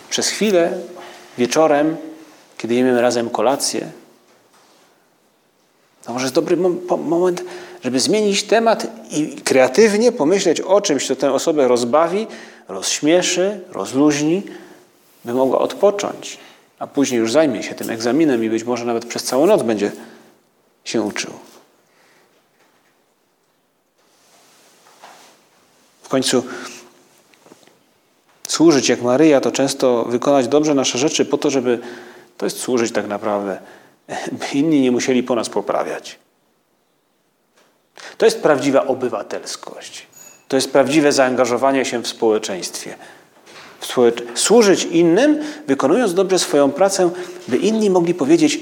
przez 0.10 0.30
chwilę, 0.30 0.78
wieczorem, 1.38 1.96
kiedy 2.58 2.76
jemy 2.76 3.02
razem 3.02 3.30
kolację, 3.30 3.88
to 6.04 6.14
może 6.14 6.26
jest 6.26 6.36
dobry 6.36 6.58
moment, 6.98 7.44
żeby 7.84 8.00
zmienić 8.00 8.44
temat 8.44 8.88
i 9.12 9.28
kreatywnie 9.28 10.12
pomyśleć 10.12 10.62
o 10.62 10.82
czymś, 10.82 11.08
co 11.08 11.16
tę 11.16 11.34
osobę 11.34 11.68
rozbawi, 11.68 12.28
rozśmieszy, 12.68 13.60
rozluźni, 13.72 14.44
by 15.26 15.34
mogła 15.34 15.60
odpocząć, 15.60 16.38
a 16.80 16.88
później 16.88 17.20
już 17.20 17.32
zajmie 17.32 17.64
się 17.64 17.76
tym 17.76 17.90
egzaminem 17.90 18.44
i 18.44 18.50
być 18.50 18.64
może 18.64 18.86
nawet 18.86 19.06
przez 19.06 19.24
całą 19.24 19.46
noc 19.46 19.64
będzie 19.64 19.92
się 20.84 21.02
uczył. 21.02 21.34
W 26.04 26.10
końcu 26.10 26.44
służyć 28.48 28.90
jak 28.90 29.02
Maryja 29.02 29.42
to 29.42 29.52
często 29.52 30.06
wykonać 30.06 30.48
dobrze 30.48 30.74
nasze 30.74 30.98
rzeczy 30.98 31.26
po 31.26 31.38
to, 31.38 31.50
żeby 31.50 31.80
to 32.38 32.46
jest 32.46 32.60
służyć 32.60 32.92
tak 32.92 33.08
naprawdę, 33.08 33.60
by 34.32 34.46
inni 34.60 34.82
nie 34.82 34.92
musieli 34.92 35.24
po 35.24 35.36
nas 35.36 35.50
poprawiać. 35.50 36.20
To 38.18 38.26
jest 38.26 38.42
prawdziwa 38.42 38.88
obywatelskość. 38.88 40.08
To 40.48 40.56
jest 40.56 40.72
prawdziwe 40.72 41.12
zaangażowanie 41.12 41.86
się 41.86 42.00
w 42.00 42.08
społeczeństwie. 42.08 42.96
Służyć 44.36 44.84
innym, 44.84 45.44
wykonując 45.68 46.14
dobrze 46.14 46.40
swoją 46.40 46.72
pracę, 46.72 47.10
by 47.48 47.58
inni 47.58 47.90
mogli 47.90 48.14
powiedzieć: 48.14 48.60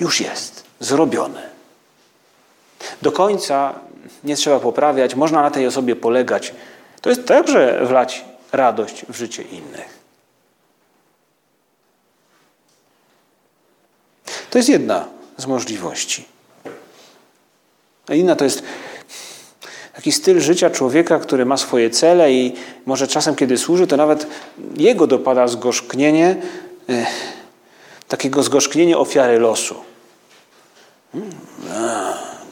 Już 0.00 0.20
jest 0.20 0.63
zrobione. 0.84 1.50
Do 3.02 3.12
końca 3.12 3.74
nie 4.24 4.36
trzeba 4.36 4.60
poprawiać, 4.60 5.14
można 5.14 5.42
na 5.42 5.50
tej 5.50 5.66
osobie 5.66 5.96
polegać. 5.96 6.54
To 7.00 7.10
jest 7.10 7.26
także 7.26 7.86
wlać 7.86 8.24
radość 8.52 9.04
w 9.08 9.16
życie 9.16 9.42
innych. 9.42 9.98
To 14.50 14.58
jest 14.58 14.68
jedna 14.68 15.08
z 15.36 15.46
możliwości. 15.46 16.24
A 18.08 18.14
inna 18.14 18.36
to 18.36 18.44
jest 18.44 18.62
taki 19.94 20.12
styl 20.12 20.40
życia 20.40 20.70
człowieka, 20.70 21.18
który 21.18 21.46
ma 21.46 21.56
swoje 21.56 21.90
cele 21.90 22.32
i 22.32 22.54
może 22.86 23.08
czasem, 23.08 23.34
kiedy 23.34 23.58
służy, 23.58 23.86
to 23.86 23.96
nawet 23.96 24.26
jego 24.76 25.06
dopada 25.06 25.48
zgorzknienie, 25.48 26.36
e, 26.88 27.06
takiego 28.08 28.42
zgorzknienie 28.42 28.98
ofiary 28.98 29.38
losu. 29.38 29.93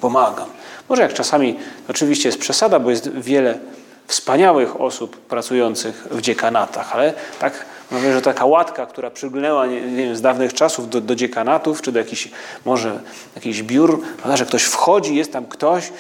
Pomagam. 0.01 0.49
Może 0.89 1.03
jak 1.03 1.15
czasami, 1.15 1.59
oczywiście 1.89 2.29
jest 2.29 2.39
przesada, 2.39 2.79
bo 2.79 2.91
jest 2.91 3.09
wiele 3.09 3.59
wspaniałych 4.07 4.81
osób 4.81 5.17
pracujących 5.17 6.07
w 6.11 6.21
dziekanatach, 6.21 6.95
ale 6.95 7.15
tak 7.39 7.65
mówię, 7.91 8.13
że 8.13 8.23
taka 8.23 8.47
łatka, 8.47 8.87
która 8.87 9.11
przyglnęła 9.11 9.67
nie, 9.67 9.81
nie 9.81 10.05
wiem, 10.05 10.17
z 10.17 10.21
dawnych 10.21 10.55
czasów 10.55 10.91
do, 10.91 11.01
do 11.01 11.15
dziekanatów, 11.15 11.83
czy 11.83 11.93
do 11.93 11.99
jakichś, 11.99 12.29
może 12.65 13.01
jakichś 13.35 13.63
biur, 13.63 14.03
prawda, 14.17 14.37
że 14.37 14.47
ktoś 14.47 14.63
wchodzi, 14.63 15.17
jest 15.17 15.33
tam 15.33 15.47
ktoś, 15.47 15.93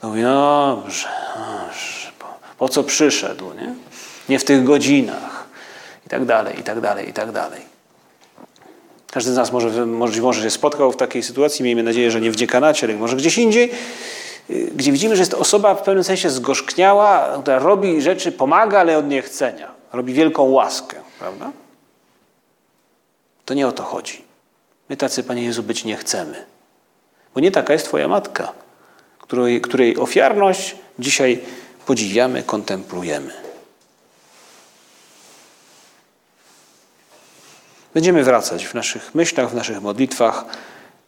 to 0.00 0.08
mówi, 0.08 0.22
no 0.22 0.76
dobrze, 0.76 1.08
dobrze 1.34 2.10
po, 2.18 2.26
po 2.58 2.68
co 2.68 2.84
przyszedł, 2.84 3.54
nie? 3.54 3.74
Nie 4.28 4.38
w 4.38 4.44
tych 4.44 4.64
godzinach 4.64 5.44
i 6.06 6.08
tak 6.08 6.24
dalej, 6.24 6.60
i 6.60 6.62
tak 6.62 6.80
dalej, 6.80 7.08
i 7.08 7.12
tak 7.12 7.32
dalej. 7.32 7.69
Każdy 9.10 9.32
z 9.32 9.36
nas 9.36 9.52
może, 9.52 9.86
może, 9.86 10.22
może 10.22 10.42
się 10.42 10.50
spotkał 10.50 10.92
w 10.92 10.96
takiej 10.96 11.22
sytuacji, 11.22 11.64
miejmy 11.64 11.82
nadzieję, 11.82 12.10
że 12.10 12.20
nie 12.20 12.30
w 12.30 12.36
dziekanacie, 12.36 12.86
ale 12.86 12.96
może 12.96 13.16
gdzieś 13.16 13.38
indziej, 13.38 13.70
y, 14.50 14.70
gdzie 14.74 14.92
widzimy, 14.92 15.16
że 15.16 15.22
jest 15.22 15.34
osoba 15.34 15.74
w 15.74 15.82
pewnym 15.82 16.04
sensie 16.04 16.30
zgorzkniała, 16.30 17.38
która 17.42 17.58
robi 17.58 18.02
rzeczy, 18.02 18.32
pomaga, 18.32 18.80
ale 18.80 18.98
od 18.98 19.08
niechcenia. 19.08 19.70
Robi 19.92 20.12
wielką 20.12 20.42
łaskę, 20.42 20.96
prawda? 21.18 21.52
To 23.44 23.54
nie 23.54 23.68
o 23.68 23.72
to 23.72 23.82
chodzi. 23.82 24.22
My 24.88 24.96
tacy, 24.96 25.22
Panie 25.22 25.44
Jezu, 25.44 25.62
być 25.62 25.84
nie 25.84 25.96
chcemy. 25.96 26.44
Bo 27.34 27.40
nie 27.40 27.50
taka 27.50 27.72
jest 27.72 27.84
Twoja 27.84 28.08
matka, 28.08 28.52
której, 29.18 29.60
której 29.60 29.96
ofiarność 29.96 30.76
dzisiaj 30.98 31.40
podziwiamy, 31.86 32.42
kontemplujemy. 32.42 33.49
Będziemy 37.94 38.24
wracać 38.24 38.66
w 38.66 38.74
naszych 38.74 39.14
myślach, 39.14 39.50
w 39.50 39.54
naszych 39.54 39.82
modlitwach 39.82 40.44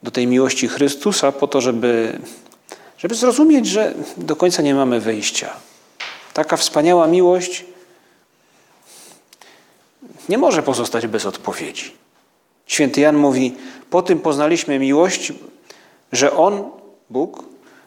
do 0.03 0.11
tej 0.11 0.27
miłości 0.27 0.69
Chrystusa 0.69 1.33
po 1.33 1.47
to, 1.49 1.61
żeby, 1.61 2.19
żeby 2.99 3.15
zrozumieć, 3.15 3.67
że 3.67 3.95
do 4.17 4.37
końca 4.37 4.63
nie 4.63 4.75
mamy 4.75 5.01
wyjścia. 5.01 5.57
Taka 6.35 6.57
wspaniała 6.57 7.07
miłość 7.07 7.65
nie 10.29 10.39
może 10.39 10.63
pozostać 10.63 11.07
bez 11.07 11.27
odpowiedzi. 11.27 11.93
Święty 12.67 13.01
Jan 13.01 13.17
mówi: 13.17 13.55
Po 13.91 14.03
tym 14.03 14.19
poznaliśmy 14.19 14.79
miłość, 14.79 15.33
że 16.13 16.37
On, 16.37 16.71
Bóg, 17.11 17.45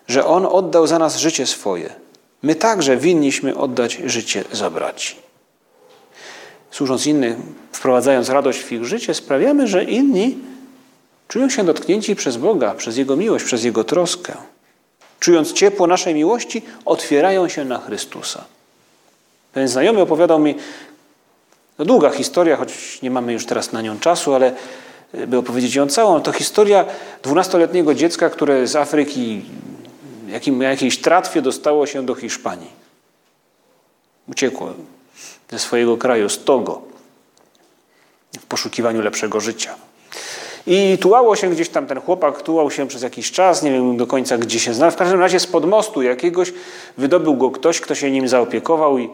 że 0.08 0.26
On 0.26 0.46
oddał 0.46 0.88
za 0.88 1.00
nas 1.00 1.18
życie 1.18 1.48
swoje. 1.48 1.94
My 2.44 2.56
także 2.56 2.98
winniśmy 2.98 3.58
oddać 3.58 3.94
życie 4.06 4.44
za 4.52 4.70
braci. 4.70 5.16
Służąc 6.76 7.06
innym, 7.08 7.56
wprowadzając 7.72 8.30
radość 8.30 8.60
w 8.60 8.72
ich 8.72 8.86
życie, 8.86 9.14
sprawiamy, 9.14 9.68
że 9.68 9.84
inni 9.84 10.38
czują 11.28 11.50
się 11.50 11.64
dotknięci 11.64 12.16
przez 12.16 12.38
Boga, 12.38 12.74
przez 12.74 12.98
Jego 12.98 13.16
miłość, 13.16 13.46
przez 13.46 13.64
Jego 13.64 13.84
troskę. 13.84 14.34
Czując 15.20 15.54
ciepło 15.54 15.88
naszej 15.88 16.14
miłości, 16.14 16.62
otwierają 16.86 17.48
się 17.50 17.66
na 17.66 17.80
Chrystusa. 17.80 18.46
Pewien 19.54 19.70
znajomy 19.70 20.02
opowiadał 20.02 20.40
mi, 20.40 20.56
to 21.78 21.86
długa 21.86 22.10
historia, 22.10 22.56
choć 22.56 23.02
nie 23.02 23.12
mamy 23.12 23.34
już 23.34 23.46
teraz 23.46 23.72
na 23.72 23.82
nią 23.82 24.00
czasu, 24.00 24.34
ale 24.34 24.54
e, 25.14 25.28
by 25.28 25.38
opowiedzieć 25.38 25.76
ją 25.76 25.88
całą, 25.88 26.22
to 26.22 26.32
historia 26.32 26.86
dwunastoletniego 27.24 27.94
dziecka, 27.94 28.30
które 28.30 28.68
z 28.68 28.76
Afryki 28.76 29.42
jakim, 30.30 30.58
na 30.58 30.70
jakiejś 30.70 31.02
tratwie 31.02 31.42
dostało 31.42 31.86
się 31.86 32.06
do 32.06 32.16
Hiszpanii. 32.16 32.72
Uciekło 34.28 34.74
ze 35.52 35.60
swojego 35.60 35.98
kraju, 35.98 36.30
z 36.30 36.44
Togo, 36.44 36.82
w 38.40 38.46
poszukiwaniu 38.46 39.02
lepszego 39.02 39.40
życia. 39.40 39.76
I 40.68 40.98
tułało 41.02 41.36
się 41.36 41.50
gdzieś 41.50 41.70
tam, 41.70 41.88
ten 41.88 42.02
chłopak 42.02 42.42
tułał 42.42 42.72
się 42.72 42.88
przez 42.88 43.02
jakiś 43.02 43.32
czas, 43.32 43.64
nie 43.64 43.72
wiem 43.72 43.98
do 43.98 44.08
końca 44.08 44.38
gdzie 44.38 44.60
się 44.60 44.74
znalazł. 44.74 44.96
W 44.96 45.00
każdym 45.00 45.20
razie 45.20 45.40
spod 45.40 45.66
mostu 45.66 46.02
jakiegoś 46.02 46.54
wydobył 46.98 47.36
go 47.38 47.52
ktoś, 47.52 47.82
kto 47.82 47.96
się 47.96 48.12
nim 48.12 48.28
zaopiekował 48.28 48.98
i, 48.98 49.10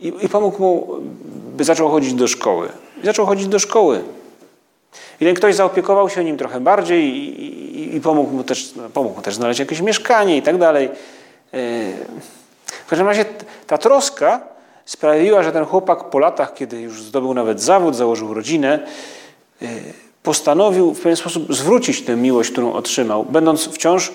i, 0.00 0.12
i 0.24 0.28
pomógł 0.28 0.62
mu, 0.62 0.96
by 1.56 1.64
zaczął 1.64 1.90
chodzić 1.90 2.14
do 2.14 2.28
szkoły. 2.28 2.68
I 3.02 3.06
zaczął 3.06 3.26
chodzić 3.26 3.46
do 3.46 3.58
szkoły. 3.58 4.02
I 5.20 5.24
ten 5.24 5.34
ktoś 5.34 5.54
zaopiekował 5.54 6.08
się 6.08 6.24
nim 6.24 6.36
trochę 6.36 6.60
bardziej 6.60 7.04
i, 7.04 7.44
i, 7.80 7.96
i 7.96 8.00
pomógł, 8.00 8.30
mu 8.36 8.44
też, 8.44 8.74
no, 8.76 8.90
pomógł 8.90 9.16
mu 9.16 9.22
też 9.22 9.34
znaleźć 9.34 9.60
jakieś 9.60 9.80
mieszkanie 9.80 10.36
i 10.36 10.42
tak 10.42 10.58
dalej. 10.58 10.86
E, 10.86 10.90
w 12.66 12.86
każdym 12.86 13.06
razie 13.06 13.24
ta 13.66 13.78
troska 13.78 14.40
sprawiła, 14.90 15.42
że 15.42 15.52
ten 15.52 15.64
chłopak 15.64 16.10
po 16.10 16.18
latach, 16.18 16.54
kiedy 16.54 16.80
już 16.80 17.02
zdobył 17.02 17.34
nawet 17.34 17.62
zawód, 17.62 17.96
założył 17.96 18.34
rodzinę, 18.34 18.86
e, 19.62 19.66
postanowił 20.22 20.94
w 20.94 21.00
pewien 21.00 21.16
sposób 21.16 21.54
zwrócić 21.54 22.02
tę 22.02 22.16
miłość, 22.16 22.50
którą 22.50 22.72
otrzymał, 22.72 23.24
będąc 23.24 23.64
wciąż 23.64 24.12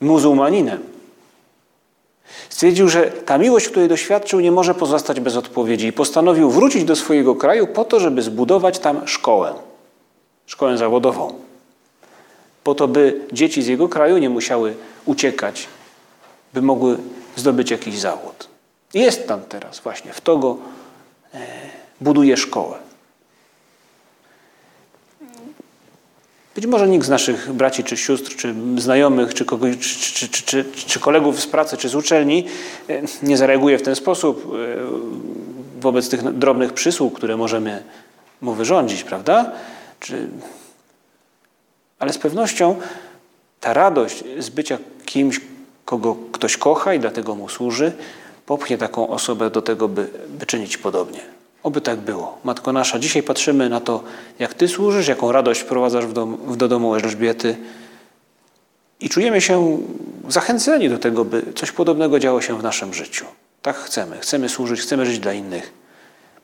muzułmaninem. 0.00 0.78
Stwierdził, 2.48 2.88
że 2.88 3.02
ta 3.02 3.38
miłość, 3.38 3.68
której 3.68 3.88
doświadczył, 3.88 4.40
nie 4.40 4.52
może 4.52 4.74
pozostać 4.74 5.20
bez 5.20 5.36
odpowiedzi 5.36 5.86
i 5.86 5.92
postanowił 5.92 6.50
wrócić 6.50 6.84
do 6.84 6.96
swojego 6.96 7.34
kraju 7.34 7.66
po 7.66 7.84
to, 7.84 8.00
żeby 8.00 8.22
zbudować 8.22 8.78
tam 8.78 9.08
szkołę, 9.08 9.54
szkołę 10.46 10.78
zawodową. 10.78 11.34
Po 12.64 12.74
to, 12.74 12.88
by 12.88 13.20
dzieci 13.32 13.62
z 13.62 13.66
jego 13.66 13.88
kraju 13.88 14.18
nie 14.18 14.30
musiały 14.30 14.74
uciekać, 15.04 15.68
by 16.54 16.62
mogły 16.62 16.96
zdobyć 17.36 17.70
jakiś 17.70 17.98
zawód. 17.98 18.53
Jest 18.94 19.28
tam 19.28 19.40
teraz 19.40 19.80
właśnie, 19.80 20.12
w 20.12 20.20
Togo 20.20 20.58
e, 21.34 21.46
buduje 22.00 22.36
szkołę. 22.36 22.78
Być 26.54 26.66
może 26.66 26.88
nikt 26.88 27.06
z 27.06 27.08
naszych 27.08 27.52
braci 27.52 27.84
czy 27.84 27.96
sióstr, 27.96 28.36
czy 28.36 28.54
znajomych, 28.78 29.34
czy, 29.34 29.44
kogoś, 29.44 29.76
czy, 29.78 30.28
czy, 30.28 30.64
czy, 30.86 31.00
kolegów 31.00 31.40
z 31.40 31.46
pracy, 31.46 31.76
czy 31.76 31.88
z 31.88 31.94
uczelni 31.94 32.46
e, 32.88 33.02
nie 33.22 33.36
zareaguje 33.36 33.78
w 33.78 33.82
ten 33.82 33.96
sposób 33.96 34.46
e, 34.46 35.80
wobec 35.80 36.08
tych 36.08 36.32
drobnych 36.32 36.72
przysług, 36.72 37.16
które 37.16 37.36
możemy 37.36 37.82
mu 38.40 38.54
wyrządzić, 38.54 39.04
prawda? 39.04 39.52
Ale 41.98 42.12
z 42.12 42.18
pewnością 42.18 42.76
ta 43.60 43.72
radość 43.72 44.24
z 44.38 44.48
bycia 44.48 44.78
kimś, 45.04 45.40
kogo 45.84 46.16
ktoś 46.32 46.56
kocha 46.56 46.94
i 46.94 47.00
dlatego 47.00 47.34
mu 47.34 47.48
służy, 47.48 47.92
popchnie 48.46 48.78
taką 48.78 49.08
osobę 49.08 49.50
do 49.50 49.62
tego, 49.62 49.88
by, 49.88 50.08
by 50.28 50.46
czynić 50.46 50.76
podobnie. 50.76 51.20
Oby 51.62 51.80
tak 51.80 52.00
było. 52.00 52.38
Matko 52.44 52.72
nasza, 52.72 52.98
dzisiaj 52.98 53.22
patrzymy 53.22 53.68
na 53.68 53.80
to, 53.80 54.02
jak 54.38 54.54
Ty 54.54 54.68
służysz, 54.68 55.08
jaką 55.08 55.32
radość 55.32 55.60
wprowadzasz 55.60 56.06
w 56.06 56.12
dom, 56.12 56.56
do 56.56 56.68
domu 56.68 56.94
Elżbiety 56.94 57.56
i 59.00 59.08
czujemy 59.08 59.40
się 59.40 59.78
zachęceni 60.28 60.88
do 60.88 60.98
tego, 60.98 61.24
by 61.24 61.42
coś 61.54 61.72
podobnego 61.72 62.18
działo 62.18 62.40
się 62.40 62.58
w 62.58 62.62
naszym 62.62 62.94
życiu. 62.94 63.24
Tak 63.62 63.76
chcemy. 63.76 64.18
Chcemy 64.18 64.48
służyć, 64.48 64.80
chcemy 64.80 65.06
żyć 65.06 65.18
dla 65.18 65.32
innych, 65.32 65.72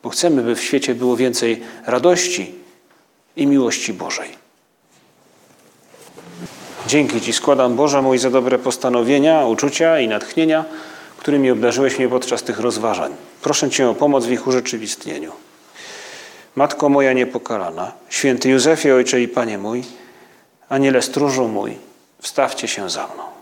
bo 0.03 0.09
chcemy, 0.09 0.41
by 0.41 0.55
w 0.55 0.63
świecie 0.63 0.95
było 0.95 1.17
więcej 1.17 1.61
radości 1.85 2.55
i 3.35 3.47
miłości 3.47 3.93
Bożej. 3.93 4.29
Dzięki 6.87 7.21
Ci 7.21 7.33
składam, 7.33 7.75
Boże 7.75 8.01
mój, 8.01 8.17
za 8.17 8.29
dobre 8.29 8.59
postanowienia, 8.59 9.45
uczucia 9.45 9.99
i 9.99 10.07
natchnienia, 10.07 10.65
którymi 11.21 11.51
obdarzyłeś 11.51 11.99
mnie 11.99 12.09
podczas 12.09 12.43
tych 12.43 12.59
rozważań. 12.59 13.15
Proszę 13.41 13.69
Cię 13.69 13.89
o 13.89 13.95
pomoc 13.95 14.25
w 14.25 14.31
ich 14.31 14.47
urzeczywistnieniu. 14.47 15.31
Matko 16.55 16.89
moja 16.89 17.13
niepokalana, 17.13 17.91
święty 18.09 18.49
Józefie, 18.49 18.91
Ojcze 18.91 19.21
i 19.21 19.27
Panie 19.27 19.57
mój, 19.57 19.83
Aniele 20.69 21.01
stróżu 21.01 21.47
mój, 21.47 21.77
wstawcie 22.21 22.67
się 22.67 22.89
za 22.89 23.07
mną. 23.07 23.40